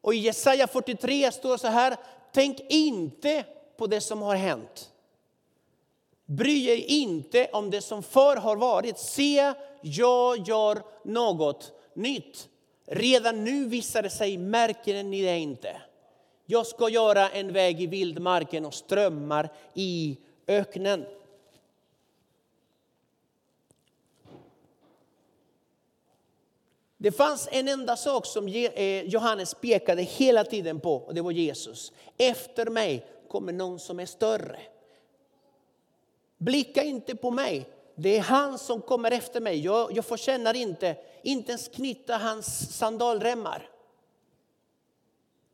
Och 0.00 0.14
i 0.14 0.18
Jesaja 0.18 0.66
43 0.66 1.32
står 1.32 1.56
så 1.56 1.68
här, 1.68 1.96
tänk 2.32 2.60
inte 2.68 3.44
på 3.76 3.86
det 3.86 4.00
som 4.00 4.22
har 4.22 4.34
hänt. 4.34 4.90
Bry 6.26 6.66
er 6.66 6.76
inte 6.76 7.48
om 7.52 7.70
det 7.70 7.80
som 7.80 8.02
förr 8.02 8.36
har 8.36 8.56
varit. 8.56 8.98
Se, 8.98 9.52
jag 9.82 10.48
gör 10.48 10.82
något 11.04 11.72
nytt. 11.94 12.48
Redan 12.86 13.44
nu 13.44 13.64
visar 13.64 14.02
det 14.02 14.10
sig, 14.10 14.38
märker 14.38 15.02
ni 15.02 15.22
det 15.22 15.38
inte? 15.38 15.76
Jag 16.46 16.66
ska 16.66 16.88
göra 16.88 17.28
en 17.28 17.52
väg 17.52 17.80
i 17.80 17.86
vildmarken 17.86 18.66
och 18.66 18.74
strömmar 18.74 19.52
i 19.74 20.18
öknen. 20.46 21.06
Det 26.96 27.12
fanns 27.12 27.48
en 27.52 27.68
enda 27.68 27.96
sak 27.96 28.26
som 28.26 28.48
eh, 28.48 29.02
Johannes 29.02 29.54
pekade 29.54 30.02
hela 30.02 30.44
tiden 30.44 30.80
på 30.80 30.94
och 30.94 31.14
det 31.14 31.22
var 31.22 31.30
Jesus. 31.30 31.92
Efter 32.18 32.66
mig 32.66 33.06
kommer 33.28 33.52
någon 33.52 33.78
som 33.78 34.00
är 34.00 34.06
större. 34.06 34.60
Blicka 36.38 36.82
inte 36.82 37.16
på 37.16 37.30
mig. 37.30 37.68
Det 37.94 38.16
är 38.16 38.20
han 38.20 38.58
som 38.58 38.80
kommer 38.80 39.10
efter 39.10 39.40
mig. 39.40 39.60
Jag, 39.60 39.96
jag 39.96 40.04
förtjänar 40.04 40.54
inte, 40.54 40.96
inte 41.22 41.52
ens 41.52 41.68
knyta 41.68 42.16
hans 42.16 42.76
sandalremmar. 42.78 43.68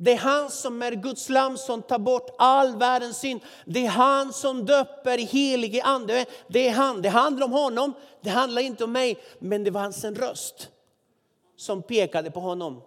Det 0.03 0.13
är 0.13 0.17
han 0.17 0.51
som 0.51 0.83
är 0.83 0.93
Guds 0.93 1.29
lam 1.29 1.59
som 1.59 1.83
tar 1.83 1.99
bort 1.99 2.35
all 2.39 2.77
världens 2.77 3.19
synd. 3.19 3.41
Det 3.65 3.87
är 3.87 3.91
han 3.91 4.33
som 4.33 4.67
döper 4.67 5.19
i 5.19 5.25
helige 5.25 5.83
ande. 5.83 6.27
Det 6.49 6.69
är 6.69 6.73
han. 6.73 7.03
Det 7.03 7.09
handlar 7.09 7.47
om 7.47 7.53
honom. 7.53 7.93
Det 8.21 8.31
handlar 8.31 8.63
inte 8.63 8.85
om 8.85 8.93
mig. 8.93 9.23
Men 9.39 9.65
det 9.65 9.71
var 9.71 9.81
hans 9.81 10.05
röst 10.05 10.69
som 11.57 11.83
pekade 11.83 12.31
på 12.31 12.41
honom. 12.41 12.83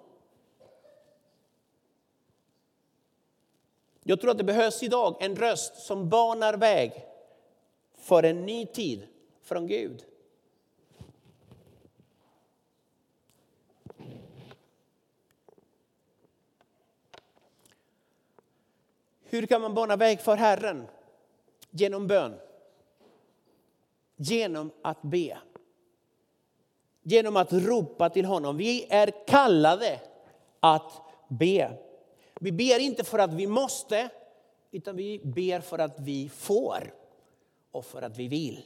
Jag 4.03 4.21
tror 4.21 4.31
att 4.31 4.37
det 4.37 4.43
behövs 4.43 4.83
idag 4.83 5.17
en 5.19 5.35
röst 5.35 5.75
som 5.75 6.09
banar 6.09 6.53
väg 6.53 7.05
för 7.97 8.23
en 8.23 8.45
ny 8.45 8.65
tid 8.65 9.07
från 9.43 9.67
Gud. 9.67 10.05
Hur 19.33 19.45
kan 19.45 19.61
man 19.61 19.73
bana 19.73 19.95
väg 19.95 20.19
för 20.21 20.35
Herren? 20.35 20.87
Genom 21.69 22.07
bön. 22.07 22.39
Genom 24.15 24.71
att 24.81 25.01
be. 25.01 25.37
Genom 27.03 27.37
att 27.37 27.53
ropa 27.53 28.09
till 28.09 28.25
honom. 28.25 28.57
Vi 28.57 28.85
är 28.89 29.27
kallade 29.27 29.99
att 30.59 30.91
be. 31.27 31.77
Vi 32.39 32.51
ber 32.51 32.79
inte 32.79 33.03
för 33.03 33.19
att 33.19 33.33
vi 33.33 33.47
måste, 33.47 34.09
utan 34.71 34.95
vi 34.95 35.19
ber 35.23 35.59
för 35.59 35.79
att 35.79 35.99
vi 35.99 36.29
får 36.29 36.93
och 37.71 37.85
för 37.85 38.01
att 38.01 38.17
vi 38.17 38.27
vill. 38.27 38.65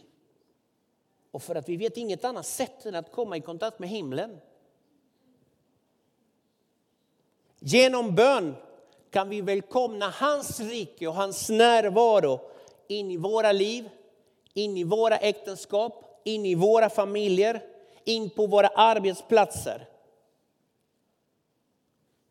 Och 1.31 1.43
för 1.43 1.55
att 1.55 1.69
vi 1.69 1.77
vet 1.77 1.97
inget 1.97 2.25
annat 2.25 2.45
sätt 2.45 2.85
än 2.85 2.95
att 2.95 3.11
komma 3.11 3.37
i 3.37 3.41
kontakt 3.41 3.79
med 3.79 3.89
himlen. 3.89 4.37
Genom 7.59 8.15
bön 8.15 8.55
kan 9.11 9.29
vi 9.29 9.41
välkomna 9.41 10.09
hans 10.09 10.59
rike 10.59 11.07
och 11.07 11.13
hans 11.13 11.49
närvaro 11.49 12.39
in 12.87 13.11
i 13.11 13.17
våra 13.17 13.51
liv, 13.51 13.89
in 14.53 14.77
i 14.77 14.83
våra 14.83 15.17
äktenskap, 15.17 16.21
in 16.23 16.45
i 16.45 16.55
våra 16.55 16.89
familjer, 16.89 17.63
in 18.03 18.29
på 18.29 18.47
våra 18.47 18.67
arbetsplatser. 18.67 19.87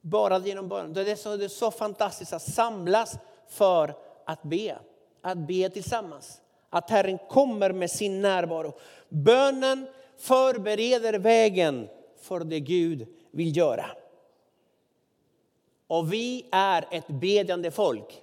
Bara 0.00 0.38
genom 0.38 0.68
bön. 0.68 0.92
Det 0.92 1.10
är, 1.10 1.16
så, 1.16 1.36
det 1.36 1.44
är 1.44 1.48
så 1.48 1.70
fantastiskt 1.70 2.32
att 2.32 2.42
samlas 2.42 3.18
för 3.48 3.94
att 4.24 4.42
be. 4.42 4.78
Att 5.22 5.38
be 5.38 5.68
tillsammans. 5.68 6.40
Att 6.70 6.90
Herren 6.90 7.18
kommer 7.28 7.72
med 7.72 7.90
sin 7.90 8.22
närvaro. 8.22 8.72
Bönen 9.08 9.86
förbereder 10.18 11.18
vägen 11.18 11.88
för 12.20 12.40
det 12.40 12.60
Gud 12.60 13.06
vill 13.30 13.56
göra. 13.56 13.86
Och 15.86 16.12
vi 16.12 16.46
är 16.52 16.86
ett 16.90 17.08
bedjande 17.08 17.70
folk. 17.70 18.22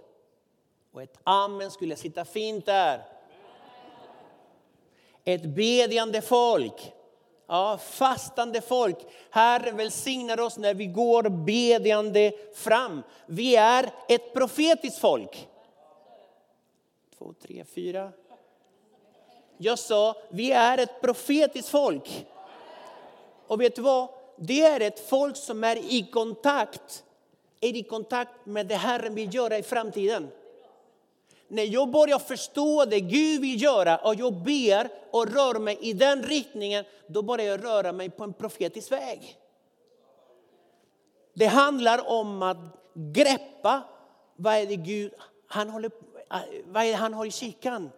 Och 0.91 1.01
ett 1.01 1.17
amen 1.23 1.71
skulle 1.71 1.95
sitta 1.95 2.25
fint 2.25 2.65
där. 2.65 3.03
Ett 5.23 5.45
bedjande 5.45 6.21
folk. 6.21 6.93
Ja, 7.47 7.77
fastande 7.77 8.61
folk. 8.61 8.97
Herren 9.29 9.77
välsignar 9.77 10.39
oss 10.39 10.57
när 10.57 10.73
vi 10.73 10.85
går 10.85 11.23
bedjande 11.23 12.31
fram. 12.55 13.03
Vi 13.25 13.55
är 13.55 13.89
ett 14.07 14.33
profetiskt 14.33 14.99
folk. 14.99 15.47
två, 17.17 17.33
tre, 17.41 17.63
fyra. 17.75 18.11
Jag 19.57 19.79
sa, 19.79 20.15
vi 20.29 20.51
är 20.51 20.77
ett 20.77 21.01
profetiskt 21.01 21.69
folk. 21.69 22.25
Och 23.47 23.61
vet 23.61 23.75
du 23.75 23.81
vad? 23.81 24.07
Det 24.37 24.61
är 24.61 24.79
ett 24.79 25.09
folk 25.09 25.37
som 25.37 25.63
är 25.63 25.75
i 25.75 26.09
kontakt, 26.11 27.03
E 27.63 27.69
är 27.69 27.75
i 27.75 27.83
kontakt 27.83 28.45
med 28.45 28.67
det 28.67 28.75
Herren 28.75 29.15
vill 29.15 29.33
göra 29.33 29.57
i 29.57 29.63
framtiden. 29.63 30.27
När 31.47 31.63
jag 31.63 31.91
börjar 31.91 32.19
förstå 32.19 32.85
det 32.85 32.99
Gud 32.99 33.41
vill 33.41 33.61
göra 33.61 33.97
och 33.97 34.15
jag 34.15 34.33
ber 34.33 34.89
och 35.11 35.27
rör 35.27 35.59
mig 35.59 35.77
i 35.81 35.93
den 35.93 36.23
riktningen, 36.23 36.85
då 37.07 37.21
börjar 37.21 37.45
jag 37.45 37.63
röra 37.63 37.91
mig 37.91 38.09
på 38.09 38.23
en 38.23 38.33
profetisk 38.33 38.91
väg. 38.91 39.37
Det 41.33 41.45
handlar 41.45 42.09
om 42.09 42.41
att 42.41 42.57
greppa 42.93 43.83
vad 44.35 44.53
är 44.53 44.65
det 44.65 44.75
Gud 44.75 45.13
han 45.47 45.69
håller, 45.69 45.91
vad 46.65 46.83
är 46.83 46.87
det 46.87 46.93
han 46.93 47.13
har 47.13 47.25
i 47.25 47.31
kikan. 47.31 47.89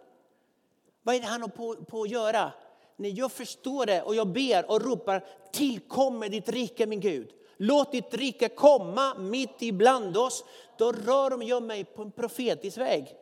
Vad 1.02 1.14
är 1.14 1.20
det 1.20 1.26
han 1.26 1.40
har 1.40 1.48
på, 1.48 1.76
på 1.84 2.02
att 2.02 2.10
göra? 2.10 2.52
När 2.96 3.18
jag 3.18 3.32
förstår 3.32 3.86
det 3.86 4.02
och 4.02 4.14
jag 4.14 4.28
ber 4.28 4.70
och 4.70 4.82
ropar 4.82 5.24
tillkommer 5.52 6.28
ditt 6.28 6.48
rike 6.48 6.86
min 6.86 7.00
Gud. 7.00 7.32
Låt 7.56 7.92
ditt 7.92 8.14
rike 8.14 8.48
komma 8.48 9.14
mitt 9.14 9.62
ibland 9.62 10.16
oss. 10.16 10.44
Då 10.78 10.92
rör 10.92 11.42
jag 11.42 11.62
mig 11.62 11.84
på 11.84 12.02
en 12.02 12.10
profetisk 12.10 12.78
väg. 12.78 13.16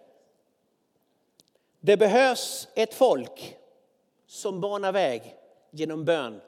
Det 1.81 1.97
behövs 1.97 2.69
ett 2.75 2.95
folk 2.95 3.57
som 4.27 4.61
banar 4.61 4.93
väg 4.93 5.37
genom 5.71 6.05
bön, 6.05 6.41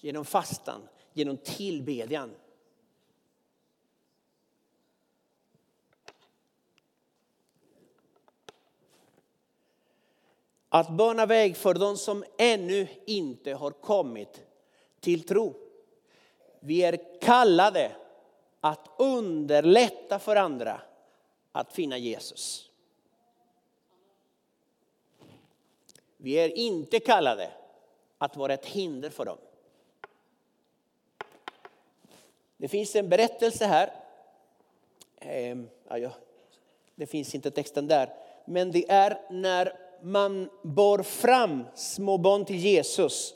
genom 0.00 0.24
fastan, 0.24 0.88
genom 1.12 1.36
tillbedjan. 1.36 2.34
Att 10.68 10.90
bana 10.90 11.26
väg 11.26 11.56
för 11.56 11.74
de 11.74 11.96
som 11.96 12.24
ännu 12.38 12.88
inte 13.06 13.52
har 13.52 13.70
kommit 13.70 14.42
till 15.00 15.26
tro. 15.26 15.63
Vi 16.66 16.82
är 16.82 17.20
kallade 17.20 17.92
att 18.60 18.88
underlätta 18.98 20.18
för 20.18 20.36
andra 20.36 20.80
att 21.52 21.72
finna 21.72 21.98
Jesus. 21.98 22.70
Vi 26.16 26.32
är 26.32 26.58
inte 26.58 27.00
kallade 27.00 27.50
att 28.18 28.36
vara 28.36 28.54
ett 28.54 28.66
hinder 28.66 29.10
för 29.10 29.24
dem. 29.24 29.38
Det 32.56 32.68
finns 32.68 32.96
en 32.96 33.08
berättelse 33.08 33.66
här. 33.66 33.92
Ehm, 35.20 35.68
det 36.94 37.06
finns 37.06 37.34
inte 37.34 37.50
texten 37.50 37.86
där. 37.86 38.14
Men 38.44 38.72
det 38.72 38.90
är 38.90 39.20
när 39.30 39.78
man 40.02 40.50
bar 40.62 41.02
fram 41.02 41.64
små 41.74 42.18
barn 42.18 42.44
till 42.44 42.56
Jesus 42.56 43.34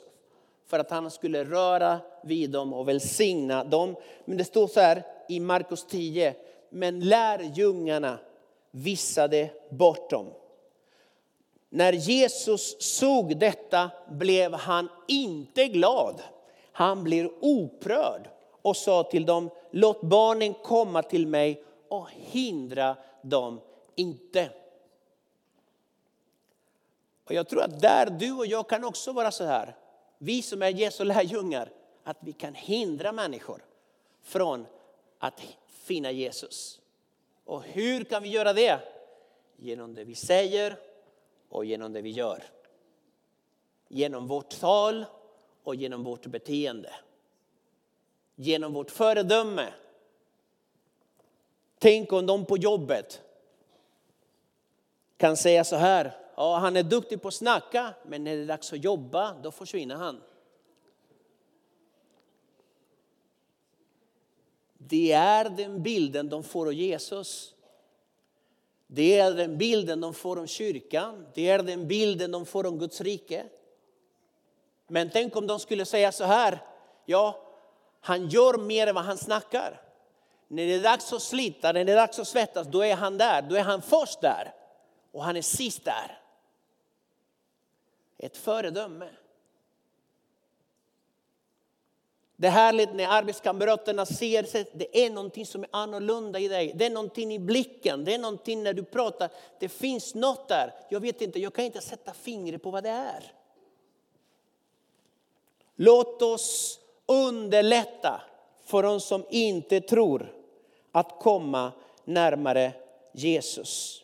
för 0.69 0.79
att 0.79 0.89
han 0.89 1.11
skulle 1.11 1.43
röra 1.43 1.99
vid 2.23 2.49
dem 2.49 2.73
och 2.73 2.87
välsigna 2.87 3.63
dem. 3.63 3.95
Men 4.25 4.37
det 4.37 4.43
står 4.43 4.67
så 4.67 4.79
här 4.79 5.03
i 5.29 5.39
Markus 5.39 5.85
10. 5.85 6.35
Men 6.69 6.99
lärjungarna 6.99 8.19
vissade 8.71 9.49
bort 9.69 10.09
dem. 10.09 10.27
När 11.69 11.93
Jesus 11.93 12.75
såg 12.79 13.37
detta 13.37 13.91
blev 14.11 14.53
han 14.53 14.89
inte 15.07 15.65
glad. 15.67 16.21
Han 16.71 17.03
blev 17.03 17.31
oprörd 17.41 18.29
och 18.61 18.77
sa 18.77 19.03
till 19.03 19.25
dem, 19.25 19.49
låt 19.71 20.01
barnen 20.01 20.53
komma 20.53 21.03
till 21.03 21.27
mig 21.27 21.63
och 21.87 22.07
hindra 22.09 22.95
dem 23.21 23.61
inte. 23.95 24.49
Och 27.25 27.33
jag 27.33 27.47
tror 27.47 27.61
att 27.61 27.81
där 27.81 28.05
du 28.05 28.31
och 28.31 28.45
jag 28.45 28.69
kan 28.69 28.83
också 28.83 29.11
vara 29.11 29.31
så 29.31 29.43
här, 29.43 29.75
vi 30.21 30.41
som 30.41 30.61
är 30.61 30.69
Jesu 30.69 31.03
lärjungar, 31.03 31.71
att 32.03 32.17
vi 32.19 32.33
kan 32.33 32.53
hindra 32.53 33.11
människor 33.11 33.65
från 34.21 34.65
att 35.19 35.41
finna 35.67 36.11
Jesus. 36.11 36.81
Och 37.45 37.63
hur 37.63 38.03
kan 38.03 38.23
vi 38.23 38.29
göra 38.29 38.53
det? 38.53 38.79
Genom 39.57 39.95
det 39.95 40.03
vi 40.03 40.15
säger 40.15 40.79
och 41.49 41.65
genom 41.65 41.93
det 41.93 42.01
vi 42.01 42.09
gör. 42.09 42.43
Genom 43.87 44.27
vårt 44.27 44.59
tal 44.59 45.05
och 45.63 45.75
genom 45.75 46.03
vårt 46.03 46.25
beteende. 46.25 46.93
Genom 48.35 48.73
vårt 48.73 48.91
föredöme. 48.91 49.73
Tänk 51.79 52.13
om 52.13 52.25
de 52.25 52.45
på 52.45 52.57
jobbet 52.57 53.21
kan 55.17 55.37
säga 55.37 55.63
så 55.63 55.75
här, 55.75 56.17
ja, 56.39 56.57
han 56.57 56.77
är 56.77 56.83
duktig 56.83 57.21
på 57.21 57.27
att 57.27 57.33
snacka, 57.33 57.93
men 58.05 58.23
när 58.23 58.35
det 58.35 58.41
är 58.41 58.47
dags 58.47 58.73
att 58.73 58.83
jobba, 58.83 59.33
då 59.33 59.51
försvinner 59.51 59.95
han. 59.95 60.21
Det 64.77 65.11
är 65.11 65.49
den 65.49 65.83
bilden 65.83 66.29
de 66.29 66.43
får 66.43 66.65
av 66.65 66.73
Jesus. 66.73 67.55
Det 68.87 69.19
är 69.19 69.33
den 69.33 69.57
bilden 69.57 70.01
de 70.01 70.13
får 70.13 70.39
om 70.39 70.47
kyrkan, 70.47 71.27
det 71.33 71.49
är 71.49 71.63
den 71.63 71.87
bilden 71.87 72.31
de 72.31 72.45
får 72.45 72.65
om 72.65 72.79
Guds 72.79 73.01
rike. 73.01 73.45
Men 74.87 75.09
tänk 75.09 75.35
om 75.35 75.47
de 75.47 75.59
skulle 75.59 75.85
säga 75.85 76.11
så 76.11 76.23
här, 76.23 76.63
ja, 77.05 77.41
han 77.99 78.27
gör 78.29 78.57
mer 78.57 78.87
än 78.87 78.95
vad 78.95 79.03
han 79.03 79.17
snackar. 79.17 79.81
När 80.47 80.65
det 80.65 80.73
är 80.73 80.83
dags 80.83 81.13
att 81.13 81.21
slita, 81.21 81.71
när 81.71 81.85
det 81.85 81.91
är 81.91 81.95
dags 81.95 82.19
att 82.19 82.27
svettas, 82.27 82.67
då 82.67 82.85
är 82.85 82.95
han 82.95 83.17
där. 83.17 83.41
Då 83.41 83.55
är 83.55 83.63
han 83.63 83.81
först 83.81 84.21
där 84.21 84.53
och 85.11 85.23
han 85.23 85.37
är 85.37 85.41
sist 85.41 85.85
där. 85.85 86.19
Ett 88.19 88.37
föredöme. 88.37 89.09
Det 92.35 92.47
är 92.47 92.51
härligt 92.51 92.93
när 92.93 93.07
arbetskamraterna 93.07 94.05
ser 94.05 94.43
att 94.43 94.67
det 94.73 95.05
är 95.05 95.09
någonting 95.09 95.45
som 95.45 95.63
är 95.63 95.69
annorlunda 95.71 96.39
i 96.39 96.47
dig. 96.47 96.71
Det 96.75 96.85
är 96.85 96.89
någonting 96.89 97.33
i 97.33 97.39
blicken, 97.39 98.05
det 98.05 98.13
är 98.13 98.19
någonting 98.19 98.63
när 98.63 98.73
du 98.73 98.83
pratar. 98.83 99.29
Det 99.59 99.69
finns 99.69 100.15
något 100.15 100.47
där. 100.47 100.73
Jag 100.89 100.99
vet 100.99 101.21
inte, 101.21 101.39
jag 101.39 101.53
kan 101.53 101.65
inte 101.65 101.81
sätta 101.81 102.13
fingret 102.13 102.63
på 102.63 102.71
vad 102.71 102.83
det 102.83 102.89
är. 102.89 103.33
Låt 105.75 106.21
oss 106.21 106.79
underlätta 107.05 108.21
för 108.63 108.83
de 108.83 108.99
som 108.99 109.25
inte 109.29 109.81
tror 109.81 110.35
att 110.91 111.19
komma 111.19 111.71
närmare 112.03 112.73
Jesus. 113.11 114.03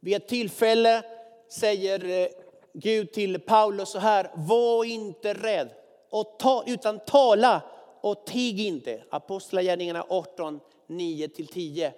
Vid 0.00 0.16
ett 0.16 0.28
tillfälle 0.28 1.13
säger 1.54 2.22
eh, 2.22 2.28
Gud 2.72 3.12
till 3.12 3.40
Paulus 3.40 3.88
så 3.88 3.98
här, 3.98 4.30
var 4.34 4.84
inte 4.84 5.34
rädd, 5.34 5.68
och 6.10 6.38
ta, 6.38 6.64
utan 6.66 6.98
tala 6.98 7.62
och 8.00 8.26
tig 8.26 8.60
inte. 8.60 9.02
Apostlagärningarna 9.10 10.06
18, 10.08 10.60
9-10. 10.86 11.90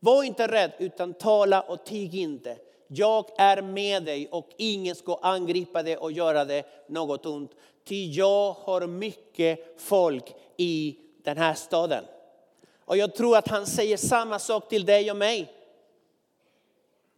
Var 0.00 0.22
inte 0.22 0.46
rädd, 0.46 0.72
utan 0.78 1.14
tala 1.14 1.60
och 1.60 1.84
tig 1.84 2.14
inte. 2.14 2.58
Jag 2.86 3.30
är 3.38 3.62
med 3.62 4.04
dig 4.04 4.28
och 4.30 4.48
ingen 4.56 4.94
ska 4.94 5.18
angripa 5.22 5.82
dig 5.82 5.96
och 5.96 6.12
göra 6.12 6.44
dig 6.44 6.64
något 6.86 7.26
ont. 7.26 7.50
Ty 7.84 8.10
jag 8.10 8.52
har 8.52 8.86
mycket 8.86 9.80
folk 9.80 10.34
i 10.56 10.96
den 11.24 11.36
här 11.36 11.54
staden. 11.54 12.04
Och 12.84 12.96
jag 12.96 13.14
tror 13.14 13.36
att 13.36 13.48
han 13.48 13.66
säger 13.66 13.96
samma 13.96 14.38
sak 14.38 14.68
till 14.68 14.84
dig 14.84 15.10
och 15.10 15.16
mig. 15.16 15.52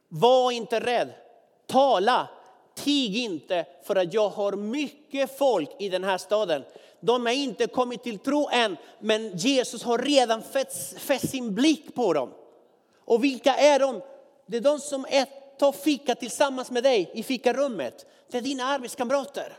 Var 0.08 0.52
inte 0.52 0.80
rädd, 0.80 1.08
tala 1.68 2.28
Tig 2.84 3.16
inte 3.16 3.66
för 3.82 3.96
att 3.96 4.14
jag 4.14 4.28
har 4.28 4.52
mycket 4.52 5.38
folk 5.38 5.70
i 5.78 5.88
den 5.88 6.04
här 6.04 6.18
staden. 6.18 6.64
De 7.00 7.26
har 7.26 7.32
inte 7.32 7.66
kommit 7.66 8.02
till 8.02 8.18
tro 8.18 8.48
än, 8.52 8.76
men 9.00 9.36
Jesus 9.36 9.82
har 9.82 9.98
redan 9.98 10.42
fäst 10.98 11.30
sin 11.30 11.54
blick 11.54 11.94
på 11.94 12.12
dem. 12.12 12.30
Och 13.04 13.24
vilka 13.24 13.54
är 13.54 13.78
de? 13.78 14.02
Det 14.46 14.56
är 14.56 14.60
de 14.60 14.78
som 14.78 15.06
tar 15.58 15.72
fika 15.72 16.14
tillsammans 16.14 16.70
med 16.70 16.82
dig 16.82 17.10
i 17.14 17.22
fikarummet. 17.22 18.06
Det 18.30 18.38
är 18.38 18.42
dina 18.42 18.64
arbetskamrater. 18.64 19.52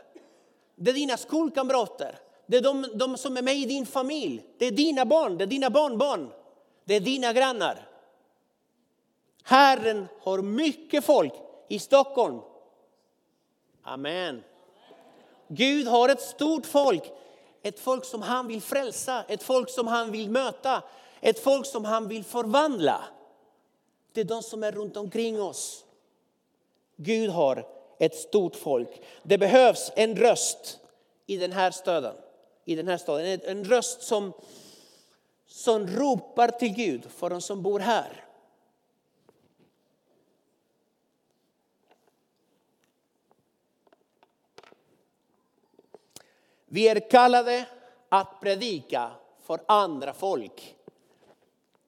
Det 0.76 0.90
är 0.90 0.94
dina 0.94 1.16
skolkamrater. 1.16 2.18
Det 2.46 2.56
är 2.56 2.62
de, 2.62 2.86
de 2.94 3.16
som 3.16 3.36
är 3.36 3.42
med 3.42 3.56
i 3.56 3.64
din 3.64 3.86
familj. 3.86 4.42
Det 4.58 4.66
är 4.66 4.70
dina 4.70 5.04
barn, 5.04 5.38
det 5.38 5.44
är 5.44 5.46
dina 5.46 5.70
barnbarn. 5.70 6.30
Det 6.84 6.94
är 6.94 7.00
dina 7.00 7.32
grannar. 7.32 7.88
Herren 9.42 10.08
har 10.22 10.42
mycket 10.42 11.04
folk 11.04 11.32
i 11.70 11.78
Stockholm, 11.78 12.40
Amen. 13.82 14.42
Gud 15.48 15.86
har 15.86 16.08
ett 16.08 16.20
stort 16.20 16.66
folk, 16.66 17.12
ett 17.62 17.80
folk 17.80 18.04
som 18.04 18.22
han 18.22 18.46
vill 18.46 18.60
frälsa, 18.60 19.24
ett 19.28 19.42
folk 19.42 19.70
som 19.70 19.86
han 19.86 20.12
vill 20.12 20.30
möta, 20.30 20.82
ett 21.20 21.38
folk 21.38 21.66
som 21.66 21.84
han 21.84 22.08
vill 22.08 22.24
förvandla. 22.24 23.04
Det 24.12 24.20
är 24.20 24.24
de 24.24 24.42
som 24.42 24.64
är 24.64 24.72
runt 24.72 24.96
omkring 24.96 25.42
oss. 25.42 25.84
Gud 26.96 27.30
har 27.30 27.66
ett 27.98 28.14
stort 28.14 28.56
folk. 28.56 29.02
Det 29.22 29.38
behövs 29.38 29.92
en 29.96 30.16
röst 30.16 30.78
i 31.26 31.36
den 31.36 31.52
här 31.52 31.70
staden. 31.70 32.16
I 32.64 32.74
den 32.74 32.88
här 32.88 32.98
staden. 32.98 33.40
En 33.44 33.64
röst 33.64 34.02
som, 34.02 34.32
som 35.46 35.86
ropar 35.86 36.48
till 36.48 36.74
Gud 36.74 37.10
för 37.10 37.30
de 37.30 37.40
som 37.40 37.62
bor 37.62 37.80
här. 37.80 38.29
Vi 46.72 46.88
är 46.88 47.10
kallade 47.10 47.64
att 48.08 48.40
predika 48.40 49.10
för 49.46 49.60
andra 49.66 50.12
folk. 50.12 50.76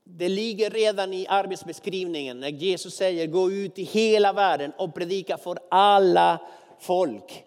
Det 0.04 0.28
ligger 0.28 0.70
redan 0.70 1.12
i 1.12 1.26
arbetsbeskrivningen 1.28 2.40
när 2.40 2.48
Jesus 2.48 2.94
säger 2.94 3.26
gå 3.26 3.50
ut 3.50 3.78
i 3.78 3.82
hela 3.82 4.32
världen 4.32 4.72
och 4.78 4.94
predika 4.94 5.36
för 5.38 5.58
alla 5.70 6.38
folk. 6.80 7.44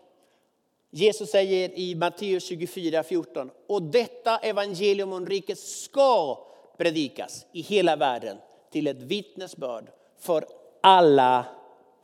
Jesus 0.89 1.29
säger 1.29 1.79
i 1.79 1.95
Matteus 1.95 2.47
24, 2.47 3.03
14, 3.03 3.51
och 3.67 3.81
detta 3.81 4.37
evangelium 4.37 5.13
om 5.13 5.25
riket 5.25 5.59
ska 5.59 6.45
predikas 6.77 7.45
i 7.51 7.61
hela 7.61 7.95
världen 7.95 8.37
till 8.71 8.87
ett 8.87 9.01
vittnesbörd 9.01 9.89
för 10.19 10.45
alla 10.81 11.45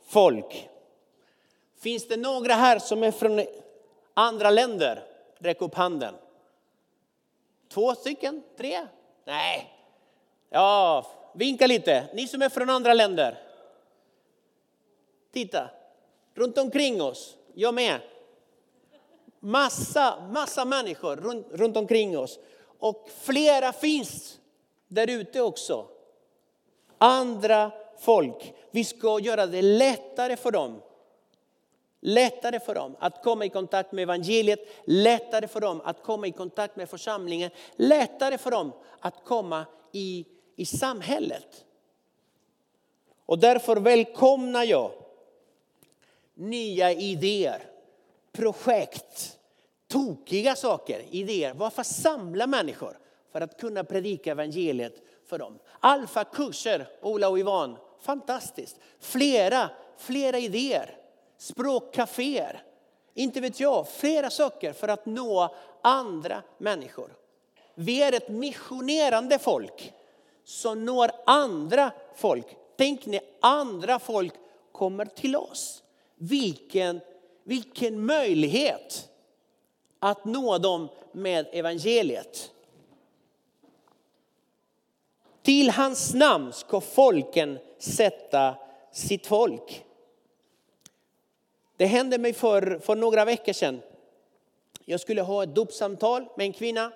folk. 0.06 0.68
Finns 1.80 2.08
det 2.08 2.16
några 2.16 2.54
här 2.54 2.78
som 2.78 3.02
är 3.02 3.10
från 3.10 3.44
andra 4.14 4.50
länder? 4.50 5.11
Räck 5.42 5.62
upp 5.62 5.74
handen. 5.74 6.14
Två 7.68 7.94
stycken? 7.94 8.42
Tre? 8.56 8.86
Nej. 9.24 9.72
Ja, 10.50 11.06
vinka 11.34 11.66
lite. 11.66 12.08
Ni 12.14 12.28
som 12.28 12.42
är 12.42 12.48
från 12.48 12.70
andra 12.70 12.94
länder. 12.94 13.38
Titta, 15.32 15.70
runt 16.34 16.58
omkring 16.58 17.02
oss. 17.02 17.36
Jag 17.54 17.74
med. 17.74 18.00
Massa, 19.40 20.28
massa 20.32 20.64
människor 20.64 21.16
runt, 21.16 21.46
runt 21.50 21.76
omkring 21.76 22.18
oss. 22.18 22.38
Och 22.78 23.10
flera 23.20 23.72
finns 23.72 24.40
där 24.88 25.10
ute 25.10 25.40
också. 25.40 25.86
Andra 26.98 27.70
folk. 27.98 28.54
Vi 28.70 28.84
ska 28.84 29.20
göra 29.20 29.46
det 29.46 29.62
lättare 29.62 30.36
för 30.36 30.50
dem. 30.50 30.82
Lättare 32.04 32.60
för 32.60 32.74
dem 32.74 32.96
att 32.98 33.22
komma 33.22 33.44
i 33.44 33.48
kontakt 33.48 33.92
med 33.92 34.02
evangeliet, 34.02 34.60
lättare 34.84 35.48
för 35.48 35.60
dem 35.60 35.80
att 35.84 36.02
komma 36.02 36.26
i 36.26 36.32
kontakt 36.32 36.76
med 36.76 36.88
församlingen, 36.88 37.50
lättare 37.76 38.38
för 38.38 38.50
dem 38.50 38.72
att 39.00 39.24
komma 39.24 39.66
i, 39.92 40.26
i 40.56 40.66
samhället. 40.66 41.64
Och 43.26 43.38
därför 43.38 43.76
välkomnar 43.76 44.64
jag 44.64 44.90
nya 46.34 46.92
idéer, 46.92 47.62
projekt, 48.32 49.38
tokiga 49.88 50.56
saker, 50.56 51.04
idéer. 51.10 51.54
Varför 51.54 51.82
samla 51.82 52.46
människor 52.46 52.98
för 53.32 53.40
att 53.40 53.60
kunna 53.60 53.84
predika 53.84 54.30
evangeliet 54.30 55.02
för 55.26 55.38
dem? 55.38 55.58
Alfa-kurser, 55.80 56.88
Ola 57.00 57.28
och 57.28 57.38
Ivan, 57.38 57.76
fantastiskt. 58.00 58.76
Flera, 59.00 59.70
flera 59.96 60.38
idéer. 60.38 61.01
Språkcaféer, 61.42 62.62
inte 63.14 63.40
vet 63.40 63.60
jag, 63.60 63.88
flera 63.88 64.30
saker 64.30 64.72
för 64.72 64.88
att 64.88 65.06
nå 65.06 65.54
andra 65.82 66.42
människor. 66.58 67.16
Vi 67.74 68.02
är 68.02 68.12
ett 68.12 68.28
missionerande 68.28 69.38
folk 69.38 69.92
som 70.44 70.84
når 70.84 71.10
andra 71.26 71.92
folk. 72.14 72.46
Tänk 72.76 73.06
när 73.06 73.20
andra 73.40 73.98
folk 73.98 74.34
kommer 74.72 75.04
till 75.04 75.36
oss. 75.36 75.82
Vilken, 76.16 77.00
vilken 77.44 78.06
möjlighet 78.06 79.08
att 79.98 80.24
nå 80.24 80.58
dem 80.58 80.88
med 81.12 81.46
evangeliet. 81.52 82.50
Till 85.42 85.70
hans 85.70 86.14
namn 86.14 86.52
ska 86.52 86.80
folken 86.80 87.58
sätta 87.78 88.54
sitt 88.92 89.26
folk. 89.26 89.84
Det 91.82 91.86
hände 91.86 92.18
mig 92.18 92.32
för, 92.32 92.78
för 92.78 92.96
några 92.96 93.24
veckor 93.24 93.52
sedan. 93.52 93.82
Jag 94.84 95.00
skulle 95.00 95.22
ha 95.22 95.42
ett 95.42 95.54
dopsamtal 95.54 96.28
med 96.36 96.46
en 96.46 96.52
kvinna 96.52 96.92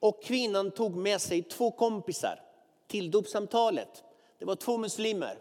och 0.00 0.22
kvinnan 0.22 0.70
tog 0.70 0.96
med 0.96 1.20
sig 1.20 1.42
två 1.42 1.70
kompisar 1.70 2.40
till 2.86 3.10
dopsamtalet. 3.10 4.04
Det 4.38 4.44
var 4.44 4.56
två 4.56 4.78
muslimer. 4.78 5.38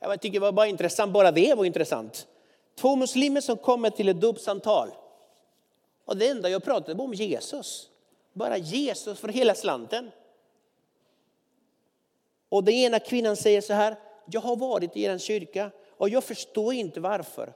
Jag 0.00 0.20
tycker 0.20 0.32
det 0.32 0.46
var 0.46 0.52
bara 0.52 0.66
intressant, 0.66 1.12
bara 1.12 1.32
det 1.32 1.54
var 1.54 1.64
intressant. 1.64 2.26
Två 2.74 2.96
muslimer 2.96 3.40
som 3.40 3.56
kommer 3.56 3.90
till 3.90 4.08
ett 4.08 4.20
dopsamtal. 4.20 4.88
Och 6.04 6.16
det 6.16 6.28
enda 6.28 6.48
jag 6.48 6.64
pratade 6.64 7.02
om 7.02 7.14
Jesus. 7.14 7.90
Bara 8.32 8.58
Jesus 8.58 9.18
för 9.18 9.28
hela 9.28 9.54
slanten. 9.54 10.10
Och 12.48 12.64
den 12.64 12.74
ena 12.74 12.98
kvinnan 12.98 13.36
säger 13.36 13.60
så 13.60 13.72
här, 13.72 13.96
jag 14.26 14.40
har 14.40 14.56
varit 14.56 14.96
i 14.96 15.02
er 15.02 15.18
kyrka 15.18 15.70
och 15.90 16.08
jag 16.08 16.24
förstår 16.24 16.74
inte 16.74 17.00
varför. 17.00 17.52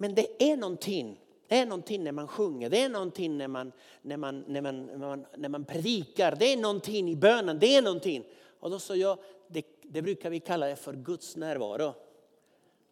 Men 0.00 0.14
det 0.14 0.42
är 0.50 0.56
någonting, 0.56 1.20
det 1.48 1.58
är 1.58 1.66
någonting 1.66 2.04
när 2.04 2.12
man 2.12 2.28
sjunger, 2.28 2.70
det 2.70 2.82
är 2.82 2.88
någonting 2.88 3.38
när 3.38 3.48
man, 3.48 3.72
när 4.02 4.16
man, 4.16 4.44
när 4.46 4.60
man, 4.60 4.86
när 4.86 4.98
man, 4.98 5.26
när 5.36 5.48
man 5.48 5.64
predikar, 5.64 6.36
det 6.38 6.52
är 6.52 6.56
någonting 6.56 7.10
i 7.10 7.16
bönen, 7.16 7.58
det 7.58 7.76
är 7.76 7.82
någonting. 7.82 8.24
Och 8.60 8.70
då 8.70 8.78
sa 8.78 8.96
jag, 8.96 9.18
det, 9.48 9.66
det 9.82 10.02
brukar 10.02 10.30
vi 10.30 10.40
kalla 10.40 10.66
det 10.66 10.76
för 10.76 10.92
Guds 10.92 11.36
närvaro. 11.36 11.94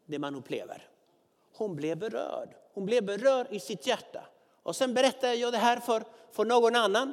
Det 0.06 0.18
man 0.18 0.34
upplever. 0.34 0.88
Hon 1.52 1.76
blev 1.76 1.98
berörd. 1.98 2.48
Hon 2.72 2.86
blev 2.86 3.04
berörd 3.04 3.46
i 3.50 3.60
sitt 3.60 3.86
hjärta. 3.86 4.24
Och 4.62 4.76
sen 4.76 4.94
berättade 4.94 5.34
jag 5.34 5.52
det 5.52 5.58
här 5.58 5.80
för, 5.80 6.04
för 6.32 6.44
någon 6.44 6.76
annan. 6.76 7.12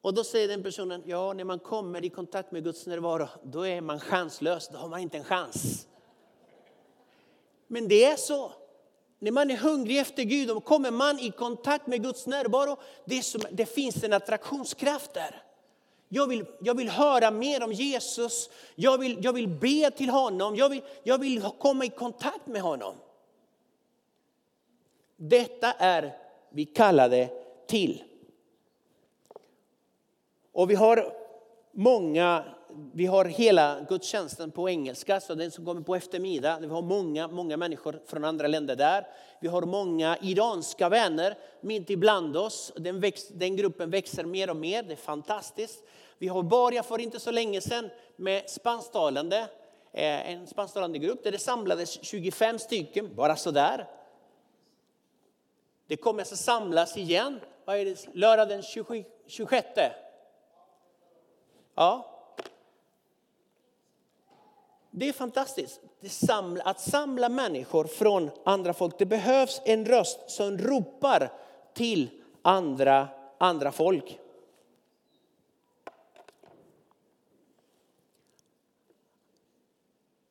Och 0.00 0.14
då 0.14 0.24
säger 0.24 0.48
den 0.48 0.62
personen, 0.62 1.02
ja 1.06 1.32
när 1.32 1.44
man 1.44 1.58
kommer 1.58 2.04
i 2.04 2.08
kontakt 2.08 2.52
med 2.52 2.64
Guds 2.64 2.86
närvaro, 2.86 3.28
då 3.42 3.66
är 3.66 3.80
man 3.80 4.00
chanslös, 4.00 4.68
då 4.68 4.78
har 4.78 4.88
man 4.88 5.00
inte 5.00 5.16
en 5.16 5.24
chans. 5.24 5.86
Men 7.66 7.88
det 7.88 8.04
är 8.04 8.16
så. 8.16 8.52
När 9.18 9.30
man 9.30 9.50
är 9.50 9.56
hungrig 9.56 9.98
efter 9.98 10.22
Gud 10.22 10.50
och 10.50 10.64
kommer 10.64 10.90
man 10.90 11.18
i 11.18 11.30
kontakt 11.30 11.86
med 11.86 12.02
Guds 12.02 12.26
närvaro, 12.26 12.76
det, 13.04 13.22
som, 13.22 13.42
det 13.50 13.66
finns 13.66 14.04
en 14.04 14.12
attraktionskraft 14.12 15.12
där. 15.12 15.42
Jag 16.08 16.26
vill, 16.26 16.44
jag 16.60 16.76
vill 16.76 16.88
höra 16.88 17.30
mer 17.30 17.62
om 17.62 17.72
Jesus, 17.72 18.50
jag 18.74 18.98
vill, 18.98 19.24
jag 19.24 19.32
vill 19.32 19.48
be 19.48 19.90
till 19.90 20.10
honom, 20.10 20.56
jag 20.56 20.68
vill, 20.68 20.82
jag 21.02 21.18
vill 21.18 21.42
komma 21.58 21.84
i 21.84 21.88
kontakt 21.88 22.46
med 22.46 22.62
honom. 22.62 22.94
Detta 25.16 25.72
är 25.72 26.18
vi 26.50 26.64
kallade 26.64 27.28
till. 27.66 28.02
Och 30.52 30.70
vi 30.70 30.74
har 30.74 31.12
många 31.72 32.44
vi 32.92 33.06
har 33.06 33.24
hela 33.24 33.80
gudstjänsten 33.88 34.50
på 34.50 34.70
engelska, 34.70 35.20
så 35.20 35.34
den 35.34 35.50
som 35.50 35.64
kommer 35.64 35.80
på 35.80 35.94
eftermiddag. 35.94 36.58
Vi 36.60 36.66
har 36.66 36.82
många, 36.82 37.28
många 37.28 37.56
människor 37.56 38.00
från 38.06 38.24
andra 38.24 38.46
länder 38.46 38.76
där. 38.76 39.06
Vi 39.40 39.48
har 39.48 39.62
många 39.62 40.16
iranska 40.16 40.88
vänner 40.88 41.38
mitt 41.60 41.90
ibland 41.90 42.36
oss. 42.36 42.72
Den, 42.76 43.00
väx, 43.00 43.28
den 43.28 43.56
gruppen 43.56 43.90
växer 43.90 44.24
mer 44.24 44.50
och 44.50 44.56
mer, 44.56 44.82
det 44.82 44.92
är 44.92 44.96
fantastiskt. 44.96 45.84
Vi 46.18 46.28
har 46.28 46.42
börjat 46.42 46.86
för 46.86 47.00
inte 47.00 47.20
så 47.20 47.30
länge 47.30 47.60
sedan 47.60 47.90
med 48.16 48.50
spansktalande, 48.50 49.38
eh, 49.92 50.30
en 50.30 50.46
spansktalande 50.46 50.98
grupp 50.98 51.24
där 51.24 51.32
det 51.32 51.38
samlades 51.38 52.04
25 52.04 52.58
stycken, 52.58 53.14
bara 53.14 53.36
sådär. 53.36 53.88
Det 55.86 55.96
kommer 55.96 56.22
att 56.22 56.28
samlas 56.28 56.96
igen, 56.96 57.40
vad 57.64 57.76
är 57.76 57.84
det, 57.84 58.08
lördag 58.12 58.48
den 58.48 58.62
26. 59.26 59.66
Ja, 61.74 62.15
det 64.98 65.08
är 65.08 65.12
fantastiskt. 65.12 65.80
att 66.64 66.80
samla 66.80 67.28
människor 67.28 67.84
från 67.84 68.30
andra 68.44 68.72
folk. 68.72 68.98
Det 68.98 69.06
behövs 69.06 69.60
en 69.64 69.84
röst 69.84 70.30
som 70.30 70.58
ropar 70.58 71.32
till 71.74 72.10
andra, 72.42 73.08
andra 73.38 73.72
folk. 73.72 74.18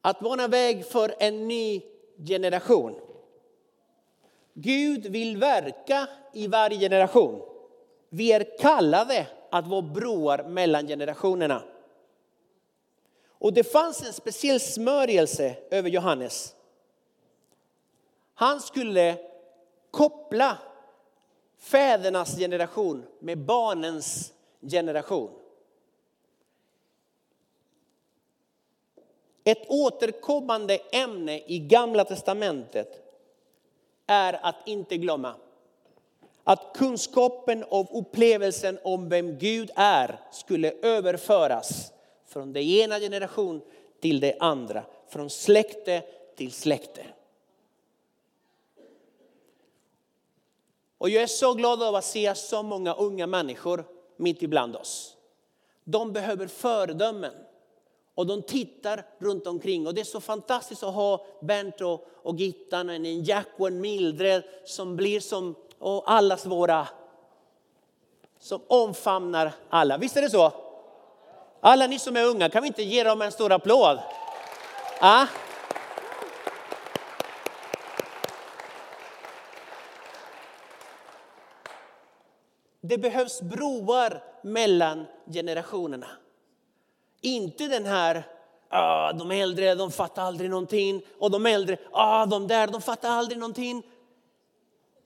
Att 0.01 0.21
vara 0.21 0.47
väg 0.47 0.85
för 0.85 1.15
en 1.19 1.47
ny 1.47 1.81
generation. 2.27 2.95
Gud 4.53 5.05
vill 5.05 5.37
verka 5.37 6.07
i 6.33 6.47
varje 6.47 6.79
generation. 6.79 7.41
Vi 8.09 8.31
är 8.31 8.57
kallade 8.59 9.27
att 9.51 9.67
vara 9.67 9.81
broar 9.81 10.43
mellan 10.43 10.87
generationerna. 10.87 11.61
Och 13.45 13.53
det 13.53 13.63
fanns 13.63 14.01
en 14.01 14.13
speciell 14.13 14.59
smörjelse 14.59 15.55
över 15.69 15.89
Johannes. 15.89 16.55
Han 18.33 18.61
skulle 18.61 19.17
koppla 19.91 20.57
fädernas 21.57 22.37
generation 22.37 23.05
med 23.19 23.37
barnens 23.37 24.33
generation. 24.61 25.31
Ett 29.43 29.69
återkommande 29.69 30.77
ämne 30.91 31.39
i 31.47 31.59
Gamla 31.59 32.05
testamentet 32.05 33.03
är 34.07 34.45
att 34.45 34.55
inte 34.65 34.97
glömma 34.97 35.35
att 36.43 36.73
kunskapen 36.75 37.63
och 37.63 37.99
upplevelsen 37.99 38.79
om 38.83 39.09
vem 39.09 39.37
Gud 39.37 39.71
är 39.75 40.19
skulle 40.31 40.71
överföras 40.71 41.91
från 42.35 42.53
den 42.53 42.63
ena 42.63 42.99
generationen 42.99 43.61
till 43.99 44.19
den 44.19 44.33
andra, 44.39 44.83
från 45.07 45.29
släkte 45.29 46.03
till 46.35 46.51
släkte. 46.51 47.05
Och 50.97 51.09
jag 51.09 51.23
är 51.23 51.27
så 51.27 51.53
glad 51.53 51.83
av 51.83 51.95
att 51.95 52.05
se 52.05 52.35
så 52.35 52.63
många 52.63 52.93
unga 52.93 53.27
människor 53.27 53.85
mitt 54.17 54.43
ibland 54.43 54.75
oss. 54.75 55.17
De 55.83 56.13
behöver 56.13 56.47
föredömen. 56.47 57.33
Och 58.15 58.27
de 58.27 58.41
tittar 58.41 59.05
runt 59.17 59.47
omkring. 59.47 59.87
Och 59.87 59.93
det 59.93 60.01
är 60.01 60.05
så 60.05 60.21
fantastiskt 60.21 60.83
att 60.83 60.93
ha 60.93 61.25
Bernt 61.41 61.81
och, 61.81 62.07
och 62.23 62.35
Gittan, 62.35 62.89
en 62.89 63.23
Jack 63.23 63.47
och 63.57 63.67
en 63.67 63.81
Mildred 63.81 64.43
som 64.65 64.95
blir 64.95 65.19
som 65.19 65.55
och 65.79 66.11
allas 66.11 66.45
våra, 66.45 66.87
som 68.39 68.61
omfamnar 68.67 69.53
alla. 69.69 69.97
Visst 69.97 70.17
är 70.17 70.21
det 70.21 70.29
så? 70.29 70.64
Alla 71.67 71.87
ni 71.87 71.99
som 71.99 72.17
är 72.17 72.25
unga, 72.25 72.49
kan 72.49 72.61
vi 72.61 72.67
inte 72.67 72.83
ge 72.83 73.03
dem 73.03 73.21
en 73.21 73.31
stor 73.31 73.51
applåd? 73.51 73.99
Ah? 74.99 75.27
Det 82.81 82.97
behövs 82.97 83.41
broar 83.41 84.23
mellan 84.41 85.05
generationerna. 85.33 86.07
Inte 87.21 87.67
den 87.67 87.85
här, 87.85 88.23
ah, 88.69 89.13
de 89.13 89.31
äldre 89.31 89.75
de 89.75 89.91
fattar 89.91 90.23
aldrig 90.23 90.49
någonting 90.49 91.01
och 91.19 91.31
de 91.31 91.45
äldre, 91.45 91.77
ah, 91.91 92.25
de 92.25 92.47
där 92.47 92.67
de 92.67 92.81
fattar 92.81 93.09
aldrig 93.09 93.39
någonting. 93.39 93.83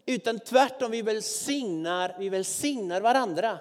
Utan 0.06 0.40
tvärtom, 0.40 0.92
vi 0.92 1.02
välsignar, 1.02 2.16
vi 2.20 2.30
välsignar 2.30 3.02
varandra. 3.02 3.60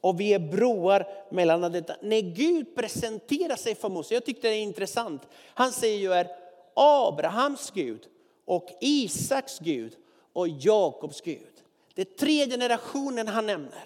Och 0.00 0.20
vi 0.20 0.34
är 0.34 0.38
broar 0.38 1.06
mellan 1.30 1.72
detta. 1.72 1.96
När 2.00 2.20
Gud 2.20 2.74
presenterar 2.74 3.56
sig 3.56 3.74
för 3.74 3.88
Mose, 3.88 4.14
jag 4.14 4.24
tyckte 4.24 4.48
det 4.48 4.54
är 4.54 4.62
intressant. 4.62 5.22
Han 5.54 5.72
säger 5.72 5.98
ju 5.98 6.12
är 6.12 6.28
Abrahams 6.74 7.70
Gud 7.70 8.00
och 8.44 8.68
Isaks 8.80 9.58
Gud 9.58 9.96
och 10.32 10.48
Jakobs 10.48 11.20
Gud. 11.20 11.62
Det 11.94 12.00
är 12.00 12.16
tre 12.16 12.46
generationen 12.46 13.28
han 13.28 13.46
nämner. 13.46 13.84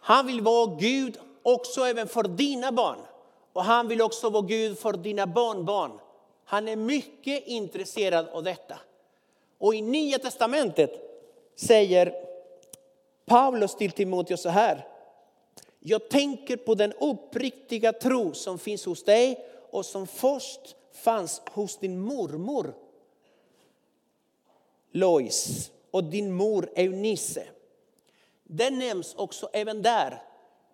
Han 0.00 0.26
vill 0.26 0.40
vara 0.40 0.76
Gud 0.80 1.18
också 1.42 1.80
även 1.80 2.08
för 2.08 2.22
dina 2.22 2.72
barn. 2.72 2.98
Och 3.52 3.64
han 3.64 3.88
vill 3.88 4.02
också 4.02 4.30
vara 4.30 4.42
Gud 4.42 4.78
för 4.78 4.92
dina 4.92 5.26
barnbarn. 5.26 6.00
Han 6.44 6.68
är 6.68 6.76
mycket 6.76 7.46
intresserad 7.46 8.28
av 8.28 8.42
detta. 8.42 8.78
Och 9.58 9.74
i 9.74 9.82
Nya 9.82 10.18
Testamentet 10.18 10.92
säger 11.56 12.27
Paulus 13.28 13.74
till 13.74 13.92
Timoteus 13.92 14.42
så 14.42 14.48
här. 14.48 14.86
Jag 15.80 16.08
tänker 16.08 16.56
på 16.56 16.74
den 16.74 16.92
uppriktiga 16.92 17.92
tro 17.92 18.34
som 18.34 18.58
finns 18.58 18.84
hos 18.84 19.04
dig 19.04 19.48
och 19.70 19.86
som 19.86 20.06
först 20.06 20.76
fanns 20.92 21.42
hos 21.50 21.78
din 21.78 22.00
mormor 22.00 22.74
Lois 24.92 25.70
och 25.90 26.04
din 26.04 26.32
mor 26.32 26.70
Eunice. 26.76 27.44
Det 28.44 28.70
nämns 28.70 29.14
också 29.14 29.50
även 29.52 29.82
där 29.82 30.22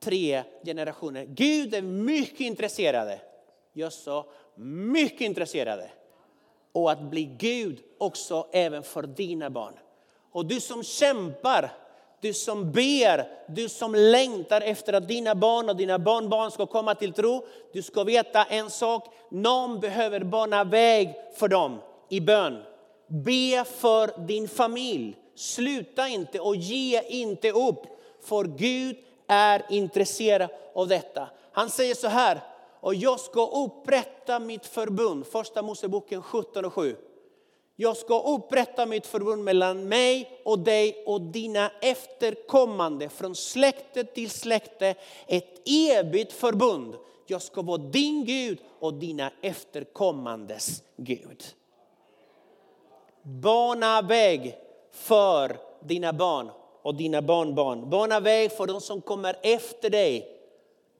tre 0.00 0.42
generationer. 0.64 1.24
Gud 1.24 1.74
är 1.74 1.82
mycket 1.82 2.40
intresserad, 2.40 3.18
jag 3.72 3.92
sa 3.92 4.26
mycket 4.56 5.20
intresserad, 5.20 5.80
och 6.72 6.92
att 6.92 7.02
bli 7.02 7.24
Gud 7.24 7.82
också 7.98 8.48
även 8.52 8.82
för 8.82 9.02
dina 9.02 9.50
barn. 9.50 9.74
Och 10.32 10.46
du 10.46 10.60
som 10.60 10.82
kämpar, 10.82 11.72
du 12.24 12.34
som 12.34 12.72
ber, 12.72 13.28
du 13.48 13.68
som 13.68 13.94
längtar 13.94 14.60
efter 14.60 14.92
att 14.92 15.08
dina 15.08 15.34
barn 15.34 15.68
och 15.68 15.76
dina 15.76 15.98
barnbarn 15.98 16.50
ska 16.50 16.66
komma 16.66 16.94
till 16.94 17.12
tro. 17.12 17.46
Du 17.72 17.82
ska 17.82 18.04
veta 18.04 18.44
en 18.44 18.70
sak, 18.70 19.14
någon 19.30 19.80
behöver 19.80 20.20
bana 20.20 20.64
väg 20.64 21.14
för 21.36 21.48
dem 21.48 21.80
i 22.10 22.20
bön. 22.20 22.62
Be 23.08 23.64
för 23.64 24.26
din 24.26 24.48
familj. 24.48 25.16
Sluta 25.34 26.08
inte 26.08 26.40
och 26.40 26.56
ge 26.56 27.02
inte 27.08 27.50
upp. 27.50 27.82
För 28.22 28.44
Gud 28.44 28.96
är 29.28 29.62
intresserad 29.70 30.50
av 30.74 30.88
detta. 30.88 31.28
Han 31.52 31.70
säger 31.70 31.94
så 31.94 32.08
här, 32.08 32.40
och 32.80 32.94
jag 32.94 33.20
ska 33.20 33.46
upprätta 33.46 34.38
mitt 34.38 34.66
förbund. 34.66 35.26
Första 35.26 35.62
Moseboken 35.62 36.22
17 36.22 36.64
och 36.64 36.74
7. 36.74 36.96
Jag 37.76 37.96
ska 37.96 38.20
upprätta 38.20 38.86
mitt 38.86 39.06
förbund 39.06 39.44
mellan 39.44 39.88
mig 39.88 40.40
och 40.44 40.58
dig 40.58 41.02
och 41.06 41.20
dina 41.20 41.70
efterkommande 41.80 43.08
från 43.08 43.34
släkte 43.34 44.04
till 44.04 44.30
släkte. 44.30 44.94
Ett 45.26 45.68
evigt 45.68 46.32
förbund. 46.32 46.94
Jag 47.26 47.42
ska 47.42 47.62
vara 47.62 47.78
din 47.78 48.24
Gud 48.24 48.58
och 48.78 48.94
dina 48.94 49.32
efterkommandes 49.42 50.82
Gud. 50.96 51.44
Bana 53.22 54.02
väg 54.02 54.56
för 54.92 55.56
dina 55.80 56.12
barn 56.12 56.50
och 56.82 56.94
dina 56.94 57.22
barnbarn. 57.22 57.90
Bana 57.90 58.20
väg 58.20 58.52
för 58.52 58.66
de 58.66 58.80
som 58.80 59.00
kommer 59.00 59.36
efter 59.42 59.90
dig. 59.90 60.28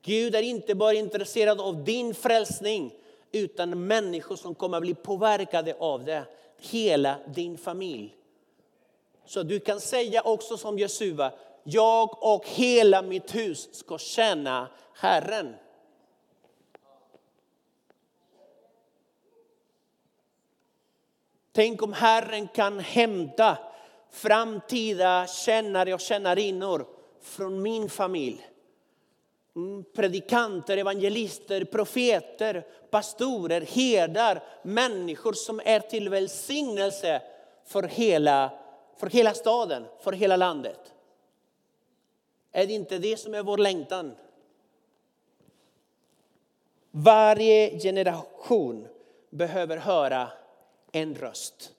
Gud 0.03 0.35
är 0.35 0.43
inte 0.43 0.75
bara 0.75 0.95
intresserad 0.95 1.61
av 1.61 1.85
din 1.85 2.15
frälsning 2.15 2.95
utan 3.33 3.87
människor 3.87 4.37
som 4.37 4.55
kommer 4.55 4.77
att 4.77 4.83
bli 4.83 4.95
påverkade 4.95 5.77
av 5.79 6.05
det. 6.05 6.25
Hela 6.70 7.18
din 7.27 7.59
familj. 7.59 8.16
Så 9.24 9.42
du 9.42 9.61
kan 9.61 9.81
säga 9.81 10.22
också 10.22 10.57
som 10.57 10.79
Jesua, 10.79 11.33
jag 11.64 12.22
och 12.22 12.44
hela 12.48 13.03
mitt 13.03 13.35
hus 13.35 13.68
ska 13.72 13.98
tjäna 13.98 14.68
Herren. 14.94 15.55
Tänk 21.53 21.83
om 21.83 21.92
Herren 21.92 22.48
kan 22.48 22.79
hämta 22.79 23.59
framtida 24.11 25.27
kännare 25.27 25.94
och 25.94 26.00
kännarinnor 26.00 26.87
från 27.20 27.62
min 27.62 27.90
familj. 27.90 28.48
Mm, 29.57 29.85
predikanter, 29.94 30.77
evangelister, 30.77 31.64
profeter, 31.64 32.66
pastorer, 32.94 33.61
herdar, 33.61 34.42
människor 34.62 35.33
som 35.33 35.61
är 35.64 35.80
till 35.80 36.09
välsignelse 36.09 37.22
för 37.64 37.83
hela, 37.83 38.50
för 38.96 39.11
hela 39.11 39.35
staden, 39.35 39.85
för 40.00 40.12
hela 40.12 40.37
landet. 40.37 40.92
Är 42.52 42.66
det 42.66 42.72
inte 42.72 42.98
det 42.98 43.16
som 43.16 43.35
är 43.35 43.42
vår 43.42 43.59
längtan? 43.59 44.14
Varje 46.90 47.78
generation 47.80 48.88
behöver 49.30 49.76
höra 49.76 50.28
en 50.92 51.14
röst. 51.14 51.72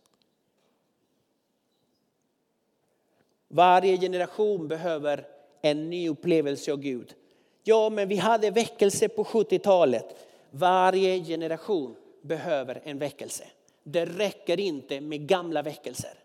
Varje 3.47 3.97
generation 3.97 4.67
behöver 4.67 5.27
en 5.61 5.89
ny 5.89 6.09
upplevelse 6.09 6.71
av 6.71 6.77
Gud. 6.77 7.15
Ja, 7.63 7.89
men 7.89 8.07
vi 8.07 8.15
hade 8.15 8.51
väckelse 8.51 9.09
på 9.09 9.23
70-talet. 9.23 10.24
Varje 10.57 11.23
generation 11.23 11.95
behöver 12.21 12.81
en 12.83 12.99
väckelse. 12.99 13.47
Det 13.83 14.05
räcker 14.05 14.59
inte 14.59 15.01
med 15.01 15.27
gamla 15.27 15.61
väckelser. 15.61 16.19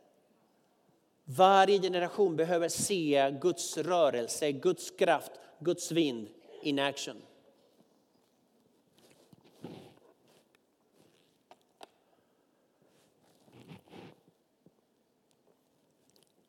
Varje 1.24 1.80
generation 1.80 2.36
behöver 2.36 2.68
se 2.68 3.38
Guds 3.40 3.78
rörelse, 3.78 4.52
Guds 4.52 4.90
kraft, 4.90 5.32
Guds 5.58 5.92
vind 5.92 6.28
in 6.62 6.78
action. 6.78 7.22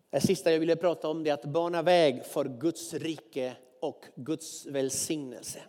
Det 0.09 0.21
sista 0.21 0.51
jag 0.51 0.59
ville 0.59 0.75
prata 0.75 1.07
om 1.09 1.27
är 1.27 1.33
att 1.33 1.45
bana 1.45 1.81
väg 1.81 2.25
för 2.25 2.45
Guds 2.45 2.93
rike 2.93 3.53
och 3.79 4.05
Guds 4.15 4.65
välsignelse. 4.65 5.61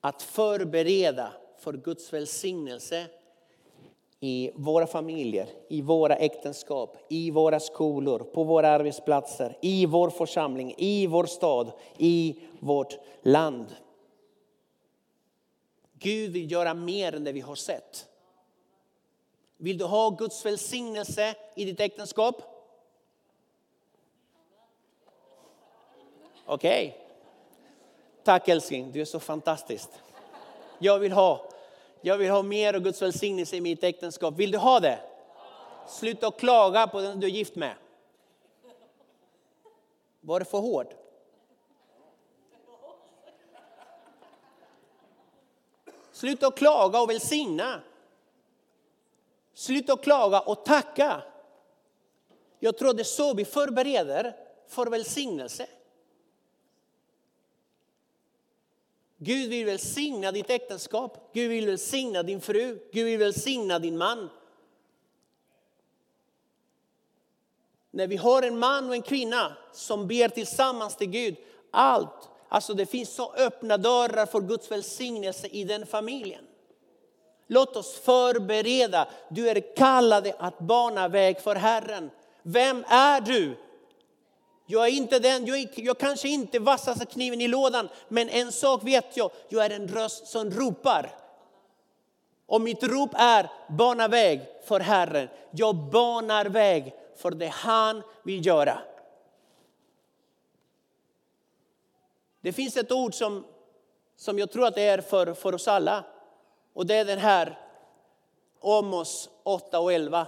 Att 0.00 0.22
förbereda 0.22 1.32
för 1.58 1.72
Guds 1.72 2.12
välsignelse 2.12 3.06
i 4.20 4.50
våra 4.54 4.86
familjer, 4.86 5.48
i 5.68 5.82
våra 5.82 6.16
äktenskap, 6.16 6.96
i 7.08 7.30
våra 7.30 7.60
skolor, 7.60 8.18
på 8.18 8.44
våra 8.44 8.68
arbetsplatser, 8.68 9.58
i 9.60 9.86
vår 9.86 10.10
församling, 10.10 10.74
i 10.78 11.06
vår 11.06 11.24
stad, 11.24 11.72
i 11.98 12.40
vårt 12.60 12.98
land. 13.22 13.66
Gud 15.92 16.32
vill 16.32 16.52
göra 16.52 16.74
mer 16.74 17.14
än 17.14 17.24
det 17.24 17.32
vi 17.32 17.40
har 17.40 17.54
sett. 17.54 18.08
Vill 19.56 19.78
du 19.78 19.84
ha 19.84 20.10
Guds 20.10 20.46
välsignelse 20.46 21.34
i 21.54 21.64
ditt 21.64 21.80
äktenskap? 21.80 22.42
Okej. 26.46 26.96
Okay. 26.96 27.09
Tack 28.24 28.48
älskling, 28.48 28.92
du 28.92 29.00
är 29.00 29.04
så 29.04 29.20
fantastisk. 29.20 29.88
Jag 30.78 30.98
vill 30.98 31.12
ha, 31.12 31.48
jag 32.00 32.18
vill 32.18 32.30
ha 32.30 32.42
mer 32.42 32.74
av 32.74 32.80
Guds 32.80 33.02
välsignelse 33.02 33.56
i 33.56 33.60
mitt 33.60 33.84
äktenskap. 33.84 34.34
Vill 34.34 34.50
du 34.50 34.58
ha 34.58 34.80
det? 34.80 34.98
Sluta 35.88 36.26
att 36.26 36.38
klaga 36.38 36.86
på 36.86 37.00
den 37.00 37.20
du 37.20 37.26
är 37.26 37.30
gift 37.30 37.56
med. 37.56 37.74
Var 40.20 40.38
det 40.38 40.44
för 40.44 40.58
hårt? 40.58 40.94
Sluta 46.12 46.46
att 46.46 46.56
klaga 46.56 47.00
och 47.00 47.10
välsigna. 47.10 47.80
Sluta 49.54 49.92
att 49.92 50.02
klaga 50.02 50.40
och 50.40 50.64
tacka. 50.64 51.22
Jag 52.58 52.78
tror 52.78 52.94
det 52.94 53.02
är 53.02 53.04
så 53.04 53.34
vi 53.34 53.44
förbereder 53.44 54.36
för 54.68 54.86
välsignelse. 54.86 55.66
Gud 59.22 59.50
vill 59.50 59.66
välsigna 59.66 60.32
ditt 60.32 60.50
äktenskap, 60.50 61.30
Gud 61.32 61.50
vill 61.50 61.66
välsigna 61.66 62.22
din 62.22 62.40
fru, 62.40 62.78
Gud 62.92 63.04
vill 63.04 63.18
välsigna 63.18 63.78
din 63.78 63.98
man. 63.98 64.30
När 67.90 68.06
vi 68.06 68.16
har 68.16 68.42
en 68.42 68.58
man 68.58 68.88
och 68.88 68.94
en 68.94 69.02
kvinna 69.02 69.56
som 69.72 70.06
ber 70.06 70.28
tillsammans 70.28 70.96
till 70.96 71.10
Gud, 71.10 71.36
allt, 71.70 72.28
alltså 72.48 72.74
det 72.74 72.86
finns 72.86 73.14
så 73.14 73.32
öppna 73.32 73.76
dörrar 73.76 74.26
för 74.26 74.40
Guds 74.40 74.70
välsignelse 74.70 75.46
i 75.46 75.64
den 75.64 75.86
familjen. 75.86 76.44
Låt 77.46 77.76
oss 77.76 77.94
förbereda, 77.94 79.08
du 79.28 79.48
är 79.48 79.76
kallad 79.76 80.32
att 80.38 80.58
bana 80.58 81.08
väg 81.08 81.40
för 81.40 81.54
Herren. 81.54 82.10
Vem 82.42 82.84
är 82.88 83.20
du? 83.20 83.56
Jag 84.70 84.86
är 84.86 84.90
inte 84.90 85.18
den, 85.18 85.46
jag, 85.46 85.58
är, 85.58 85.68
jag 85.74 85.98
kanske 85.98 86.28
inte 86.28 86.56
är 86.56 86.60
vassaste 86.60 87.06
kniven 87.06 87.40
i 87.40 87.48
lådan, 87.48 87.88
men 88.08 88.28
en 88.28 88.52
sak 88.52 88.84
vet 88.84 89.16
jag, 89.16 89.30
jag 89.48 89.64
är 89.64 89.70
en 89.70 89.88
röst 89.88 90.26
som 90.26 90.50
ropar. 90.50 91.14
Och 92.46 92.60
mitt 92.60 92.82
rop 92.82 93.10
är 93.14 93.50
bana 93.68 94.08
väg 94.08 94.40
för 94.64 94.80
Herren. 94.80 95.28
Jag 95.50 95.76
banar 95.76 96.46
väg 96.46 96.94
för 97.16 97.30
det 97.30 97.48
han 97.48 98.02
vill 98.24 98.46
göra. 98.46 98.78
Det 102.40 102.52
finns 102.52 102.76
ett 102.76 102.92
ord 102.92 103.14
som, 103.14 103.44
som 104.16 104.38
jag 104.38 104.50
tror 104.50 104.66
att 104.66 104.74
det 104.74 104.82
är 104.82 105.00
för, 105.00 105.34
för 105.34 105.54
oss 105.54 105.68
alla. 105.68 106.04
Och 106.74 106.86
det 106.86 106.94
är 106.94 107.04
den 107.04 107.18
här, 107.18 107.58
Amos 108.62 109.30
8 109.42 109.80
och 109.80 109.92
11. 109.92 110.26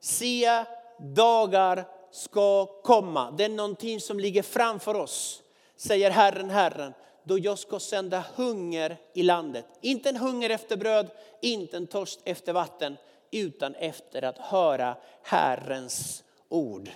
Sia, 0.00 0.66
dagar 0.98 1.99
ska 2.10 2.66
komma. 2.66 3.30
Det 3.30 3.44
är 3.44 3.48
någonting 3.48 4.00
som 4.00 4.20
ligger 4.20 4.42
framför 4.42 4.96
oss, 4.96 5.42
säger 5.76 6.10
Herren, 6.10 6.50
Herren. 6.50 6.92
Då 7.24 7.38
jag 7.38 7.58
ska 7.58 7.78
sända 7.78 8.24
hunger 8.34 8.96
i 9.14 9.22
landet. 9.22 9.66
Inte 9.80 10.08
en 10.08 10.16
hunger 10.16 10.50
efter 10.50 10.76
bröd, 10.76 11.10
inte 11.42 11.76
en 11.76 11.86
törst 11.86 12.20
efter 12.24 12.52
vatten, 12.52 12.96
utan 13.30 13.74
efter 13.74 14.24
att 14.24 14.38
höra 14.38 14.96
Herrens 15.22 16.24
ord. 16.48 16.90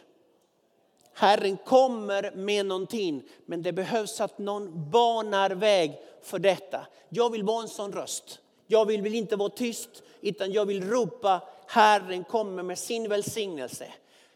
Herren 1.14 1.56
kommer 1.56 2.32
med 2.34 2.66
någonting, 2.66 3.22
men 3.46 3.62
det 3.62 3.72
behövs 3.72 4.20
att 4.20 4.38
någon 4.38 4.90
banar 4.90 5.50
väg 5.50 5.98
för 6.22 6.38
detta. 6.38 6.86
Jag 7.08 7.30
vill 7.30 7.42
vara 7.42 7.62
en 7.62 7.68
sån 7.68 7.92
röst. 7.92 8.40
Jag 8.66 8.86
vill, 8.86 9.02
vill 9.02 9.14
inte 9.14 9.36
vara 9.36 9.48
tyst, 9.48 10.02
utan 10.20 10.52
jag 10.52 10.66
vill 10.66 10.90
ropa 10.90 11.40
Herren 11.66 12.24
kommer 12.24 12.62
med 12.62 12.78
sin 12.78 13.08
välsignelse. 13.08 13.86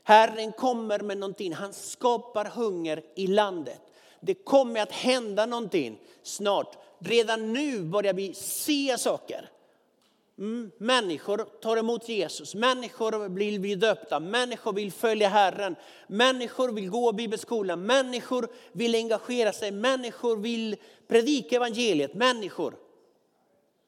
Herren 0.09 0.53
kommer 0.53 0.99
med 1.01 1.19
någonting, 1.19 1.53
han 1.53 1.73
skapar 1.73 2.45
hunger 2.45 3.03
i 3.15 3.27
landet. 3.27 3.81
Det 4.21 4.35
kommer 4.35 4.81
att 4.81 4.93
hända 4.93 5.47
någonting 5.47 5.99
snart. 6.23 6.77
Redan 6.99 7.53
nu 7.53 7.83
börjar 7.83 8.13
vi 8.13 8.35
se 8.35 8.99
saker. 8.99 9.51
Mm, 10.39 10.71
människor 10.79 11.39
tar 11.39 11.77
emot 11.77 12.09
Jesus, 12.09 12.55
människor 12.55 13.29
vill 13.29 13.61
bli 13.61 13.75
döpta, 13.75 14.21
människor 14.21 14.73
vill 14.73 14.93
följa 14.93 15.29
Herren, 15.29 15.77
människor 16.07 16.73
vill 16.73 16.91
gå 16.91 17.13
bibelskolan, 17.13 17.87
människor 17.87 18.49
vill 18.73 18.95
engagera 18.95 19.53
sig, 19.53 19.71
människor 19.71 20.37
vill 20.37 20.77
predika 21.09 21.57
evangeliet, 21.57 22.15
människor 22.15 22.75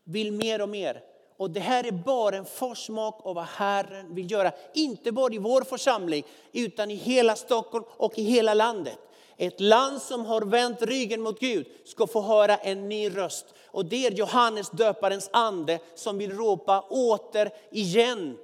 vill 0.05 0.33
mer 0.33 0.63
och 0.63 0.69
mer. 0.69 1.10
Och 1.41 1.51
det 1.51 1.61
här 1.61 1.87
är 1.87 1.93
bara 1.93 2.37
en 2.37 2.45
försmak 2.45 3.21
av 3.25 3.35
vad 3.35 3.45
Herren 3.45 4.15
vill 4.15 4.31
göra. 4.31 4.53
Inte 4.75 5.13
bara 5.13 5.35
i 5.35 5.39
vår 5.39 5.63
församling, 5.63 6.25
utan 6.53 6.91
i 6.91 6.95
hela 6.95 7.37
Stockholm 7.37 7.85
och 7.89 8.19
i 8.19 8.23
hela 8.23 8.55
landet. 8.55 8.99
Ett 9.37 9.61
land 9.61 10.03
som 10.03 10.25
har 10.25 10.41
vänt 10.41 10.83
ryggen 10.83 11.21
mot 11.21 11.41
Gud 11.41 11.67
ska 11.85 12.07
få 12.07 12.21
höra 12.21 12.57
en 12.57 12.89
ny 12.89 13.09
röst. 13.09 13.47
Och 13.67 13.85
det 13.85 14.07
är 14.07 14.11
Johannes 14.11 14.71
döparens 14.71 15.31
ande 15.33 15.79
som 15.95 16.19
vill 16.19 16.37
ropa 16.37 16.81
åter 16.81 17.51
igen. 17.71 18.39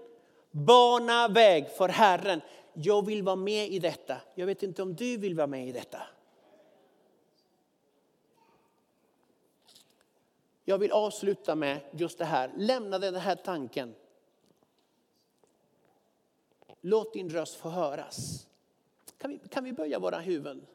Bana 0.50 1.28
väg 1.28 1.68
för 1.76 1.88
Herren. 1.88 2.40
Jag 2.74 3.06
vill 3.06 3.22
vara 3.22 3.36
med 3.36 3.68
i 3.68 3.78
detta. 3.78 4.16
Jag 4.34 4.46
vet 4.46 4.62
inte 4.62 4.82
om 4.82 4.94
du 4.94 5.16
vill 5.16 5.34
vara 5.34 5.46
med 5.46 5.68
i 5.68 5.72
detta. 5.72 5.98
Jag 10.68 10.78
vill 10.78 10.92
avsluta 10.92 11.54
med 11.54 11.80
just 11.90 12.18
det 12.18 12.24
här. 12.24 12.52
Lämna 12.56 12.98
den 12.98 13.14
här 13.14 13.36
tanken. 13.36 13.94
Låt 16.80 17.12
din 17.12 17.30
röst 17.30 17.54
få 17.54 17.68
höras. 17.68 18.46
Kan 19.18 19.30
vi, 19.30 19.48
kan 19.48 19.64
vi 19.64 19.72
böja 19.72 19.98
våra 19.98 20.18
huvuden? 20.18 20.66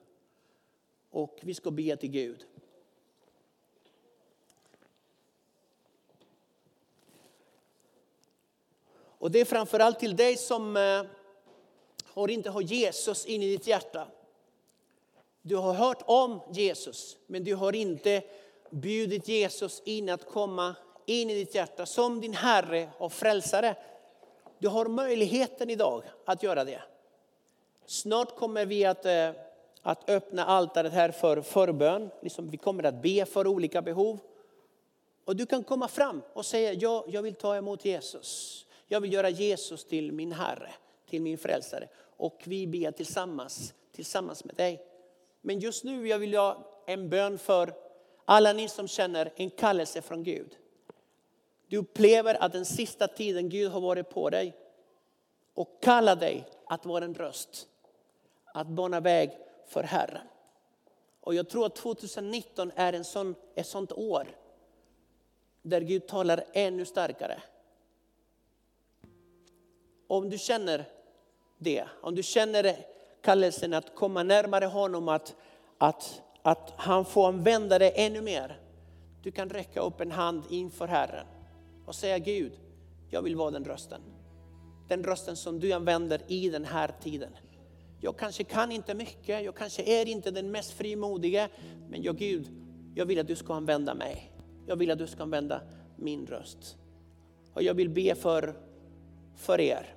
Och 1.10 1.40
vi 1.42 1.54
ska 1.54 1.72
be 1.72 1.96
till 1.96 2.10
Gud. 2.10 2.46
Och 8.94 9.32
det 9.32 9.40
är 9.40 9.46
framförallt 9.46 10.00
till 10.00 10.16
dig 10.16 10.38
som 10.38 10.78
eh, 10.78 11.04
har 12.06 12.28
inte 12.32 12.50
har 12.50 12.62
Jesus 12.62 13.26
in 13.26 13.44
i 13.44 13.48
ditt 13.48 13.68
hjärta. 13.68 14.08
Du 15.42 15.56
har 15.56 15.74
hört 15.74 16.04
om 16.06 16.40
Jesus, 16.52 17.18
men 17.28 17.44
du 17.44 17.56
har 17.56 17.76
inte 17.76 18.24
bjudit 18.72 19.28
Jesus 19.28 19.82
in 19.86 20.10
att 20.10 20.26
komma 20.26 20.76
in 21.06 21.30
i 21.30 21.36
ditt 21.36 21.56
hjärta 21.56 21.86
som 21.86 22.22
din 22.22 22.34
Herre 22.34 22.90
och 22.98 23.14
Frälsare. 23.14 23.76
Du 24.60 24.68
har 24.68 24.86
möjligheten 24.86 25.70
idag 25.70 26.04
att 26.26 26.44
göra 26.44 26.64
det. 26.64 26.82
Snart 27.86 28.36
kommer 28.36 28.66
vi 28.66 28.86
att, 28.86 29.06
eh, 29.06 29.30
att 29.82 30.10
öppna 30.10 30.46
altaret 30.46 30.94
här 30.94 31.12
för 31.12 31.42
förbön. 31.42 32.10
Liksom 32.22 32.50
vi 32.50 32.58
kommer 32.58 32.84
att 32.84 33.02
be 33.02 33.26
för 33.26 33.48
olika 33.48 33.82
behov. 33.82 34.20
Och 35.26 35.36
du 35.36 35.46
kan 35.46 35.64
komma 35.64 35.88
fram 35.88 36.22
och 36.34 36.46
säga, 36.46 36.74
ja, 36.74 37.06
jag 37.08 37.22
vill 37.22 37.36
ta 37.36 37.56
emot 37.56 37.86
Jesus. 37.86 38.66
Jag 38.88 39.02
vill 39.02 39.14
göra 39.14 39.30
Jesus 39.30 39.86
till 39.86 40.12
min 40.12 40.32
Herre, 40.32 40.70
till 41.10 41.22
min 41.22 41.38
Frälsare. 41.38 41.88
Och 42.18 42.42
vi 42.46 42.68
ber 42.68 42.92
tillsammans, 42.92 43.74
tillsammans 43.92 44.46
med 44.46 44.56
dig. 44.56 44.86
Men 45.42 45.60
just 45.60 45.84
nu 45.84 46.08
jag 46.08 46.20
vill 46.20 46.34
jag 46.34 46.64
en 46.86 47.10
bön 47.10 47.38
för 47.38 47.74
alla 48.32 48.54
ni 48.54 48.68
som 48.68 48.88
känner 48.88 49.34
en 49.36 49.50
kallelse 49.50 50.02
från 50.02 50.24
Gud. 50.24 50.58
Du 51.68 51.78
upplever 51.78 52.44
att 52.44 52.52
den 52.52 52.66
sista 52.66 53.08
tiden 53.08 53.50
Gud 53.50 53.72
har 53.72 53.82
varit 53.82 54.10
på 54.10 54.30
dig 54.30 54.56
och 55.54 55.84
kallar 55.84 56.16
dig 56.16 56.48
att 56.66 56.86
vara 56.86 57.06
en 57.06 57.14
röst. 57.14 57.68
Att 58.46 58.68
bana 58.68 59.00
väg 59.00 59.38
för 59.68 59.84
Herren. 59.84 60.28
Och 61.22 61.36
jag 61.36 61.50
tror 61.50 61.66
att 61.66 61.76
2019 61.76 62.72
är 62.76 62.94
en 62.94 63.04
sån, 63.04 63.36
ett 63.56 63.68
sånt 63.68 63.92
år 63.92 64.28
där 65.62 65.82
Gud 65.82 66.08
talar 66.08 66.44
ännu 66.54 66.86
starkare. 66.86 67.42
Om 70.08 70.30
du 70.30 70.38
känner 70.38 70.86
det, 71.58 71.88
om 72.02 72.16
du 72.16 72.24
känner 72.24 72.76
kallelsen 73.22 73.74
att 73.74 73.96
komma 73.96 74.24
närmare 74.24 74.66
honom, 74.66 75.08
att, 75.08 75.36
att 75.78 76.22
att 76.44 76.74
han 76.78 77.06
får 77.06 77.28
använda 77.28 77.80
dig 77.80 77.94
ännu 77.96 78.22
mer. 78.22 78.60
Du 79.24 79.32
kan 79.32 79.50
räcka 79.50 79.82
upp 79.82 80.02
en 80.02 80.12
hand 80.12 80.44
inför 80.50 80.88
Herren 80.88 81.26
och 81.86 81.96
säga 81.96 82.20
Gud, 82.20 82.52
jag 83.10 83.22
vill 83.22 83.36
vara 83.36 83.52
den 83.52 83.66
rösten. 83.66 84.02
Den 84.88 85.04
rösten 85.04 85.36
som 85.36 85.60
du 85.60 85.72
använder 85.72 86.22
i 86.28 86.50
den 86.50 86.66
här 86.66 86.92
tiden. 87.02 87.32
Jag 88.00 88.18
kanske 88.18 88.44
kan 88.44 88.72
inte 88.72 88.94
mycket, 88.94 89.44
jag 89.44 89.56
kanske 89.56 89.84
är 89.84 90.08
inte 90.08 90.32
den 90.32 90.52
mest 90.52 90.72
frimodige, 90.72 91.50
men 91.90 92.04
jag 92.04 92.18
Gud, 92.18 92.48
jag 92.96 93.06
vill 93.06 93.20
att 93.20 93.28
du 93.28 93.36
ska 93.36 93.54
använda 93.54 93.94
mig. 93.94 94.32
Jag 94.68 94.76
vill 94.76 94.92
att 94.92 94.98
du 94.98 95.08
ska 95.08 95.24
använda 95.24 95.62
min 95.96 96.28
röst. 96.28 96.78
Och 97.54 97.64
jag 97.64 97.74
vill 97.74 97.90
be 97.90 98.16
för, 98.16 98.56
för 99.36 99.60
er. 99.60 99.96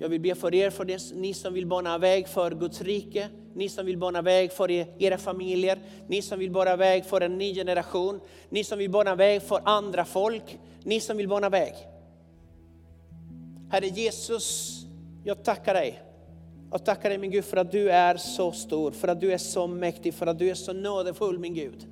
Jag 0.00 0.08
vill 0.08 0.20
be 0.20 0.34
för 0.34 0.54
er, 0.54 0.70
för 0.70 0.84
det, 0.84 1.12
ni 1.14 1.34
som 1.34 1.54
vill 1.54 1.66
bana 1.66 1.98
väg 1.98 2.28
för 2.28 2.50
Guds 2.50 2.80
rike, 2.80 3.28
ni 3.54 3.68
som 3.68 3.86
vill 3.86 3.98
bana 3.98 4.22
väg 4.22 4.52
för 4.52 4.70
era 5.02 5.18
familjer, 5.18 5.78
ni 6.08 6.22
som 6.22 6.38
vill 6.38 6.50
bana 6.50 6.76
väg 6.76 7.04
för 7.04 7.20
en 7.20 7.38
ny 7.38 7.54
generation, 7.54 8.20
ni 8.48 8.64
som 8.64 8.78
vill 8.78 8.90
bana 8.90 9.14
väg 9.14 9.42
för 9.42 9.60
andra 9.64 10.04
folk, 10.04 10.58
ni 10.82 11.00
som 11.00 11.16
vill 11.16 11.28
bana 11.28 11.48
väg. 11.48 11.74
Herre 13.70 13.86
Jesus, 13.86 14.76
jag 15.24 15.44
tackar 15.44 15.74
dig. 15.74 16.02
Jag 16.70 16.84
tackar 16.84 17.08
dig 17.08 17.18
min 17.18 17.30
Gud 17.30 17.44
för 17.44 17.56
att 17.56 17.72
du 17.72 17.90
är 17.90 18.16
så 18.16 18.52
stor, 18.52 18.90
för 18.90 19.08
att 19.08 19.20
du 19.20 19.32
är 19.32 19.38
så 19.38 19.66
mäktig, 19.66 20.14
för 20.14 20.26
att 20.26 20.38
du 20.38 20.50
är 20.50 20.54
så 20.54 20.72
nådefull 20.72 21.38
min 21.38 21.54
Gud. 21.54 21.86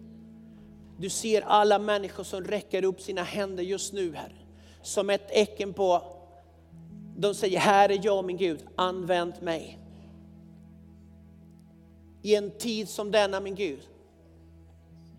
Du 0.98 1.08
ser 1.08 1.42
alla 1.42 1.78
människor 1.78 2.24
som 2.24 2.44
räcker 2.44 2.84
upp 2.84 3.00
sina 3.00 3.22
händer 3.22 3.62
just 3.62 3.92
nu 3.92 4.14
Herre. 4.14 4.36
Som 4.82 5.10
ett 5.10 5.28
tecken 5.28 5.72
på, 5.72 6.02
de 7.20 7.34
säger, 7.34 7.58
här 7.58 7.88
är 7.88 8.00
jag 8.02 8.24
min 8.24 8.36
Gud, 8.36 8.66
använd 8.76 9.42
mig. 9.42 9.78
I 12.22 12.34
en 12.34 12.50
tid 12.50 12.88
som 12.88 13.10
denna 13.10 13.40
min 13.40 13.54
Gud. 13.54 13.80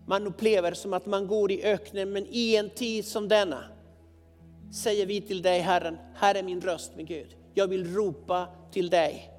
Man 0.06 0.28
upplever 0.28 0.74
som 0.74 0.94
att 0.94 1.06
man 1.06 1.28
går 1.28 1.52
i 1.52 1.64
öknen, 1.64 2.12
men 2.12 2.26
i 2.30 2.56
en 2.56 2.70
tid 2.70 3.06
som 3.06 3.28
denna 3.28 3.64
säger 4.72 5.06
vi 5.06 5.22
till 5.22 5.42
dig 5.42 5.60
Herren, 5.60 5.98
här 6.16 6.36
är 6.36 6.44
min 6.44 6.62
röst 6.62 6.92
min 6.96 7.06
Gud. 7.06 7.36
Jag 7.54 7.68
vill 7.68 7.94
ropa 7.94 8.48
till 8.72 8.90
dig. 8.90 9.32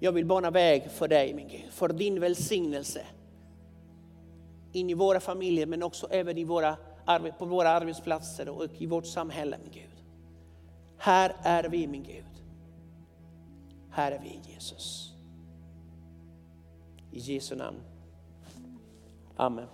Jag 0.00 0.12
vill 0.12 0.24
bana 0.24 0.50
väg 0.50 0.90
för 0.90 1.08
dig 1.08 1.34
min 1.34 1.48
Gud, 1.48 1.70
för 1.70 1.88
din 1.88 2.20
välsignelse. 2.20 3.06
In 4.72 4.90
i 4.90 4.94
våra 4.94 5.20
familjer 5.20 5.66
men 5.66 5.82
också 5.82 6.06
även 6.10 6.38
i 6.38 6.44
våra, 6.44 6.76
på 7.38 7.44
våra 7.44 7.68
arbetsplatser 7.68 8.48
och 8.48 8.68
i 8.78 8.86
vårt 8.86 9.06
samhälle 9.06 9.58
min 9.62 9.72
Gud. 9.72 9.93
Här 10.98 11.36
är 11.42 11.68
vi 11.68 11.86
min 11.86 12.02
Gud. 12.02 12.24
Här 13.90 14.12
är 14.12 14.18
vi 14.18 14.52
Jesus. 14.52 15.14
I 17.10 17.18
Jesu 17.18 17.56
namn. 17.56 17.80
Amen. 19.36 19.68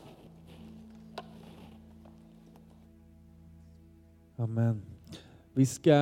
Amen. 4.37 4.83
Vi 5.55 5.67
ska 5.67 5.95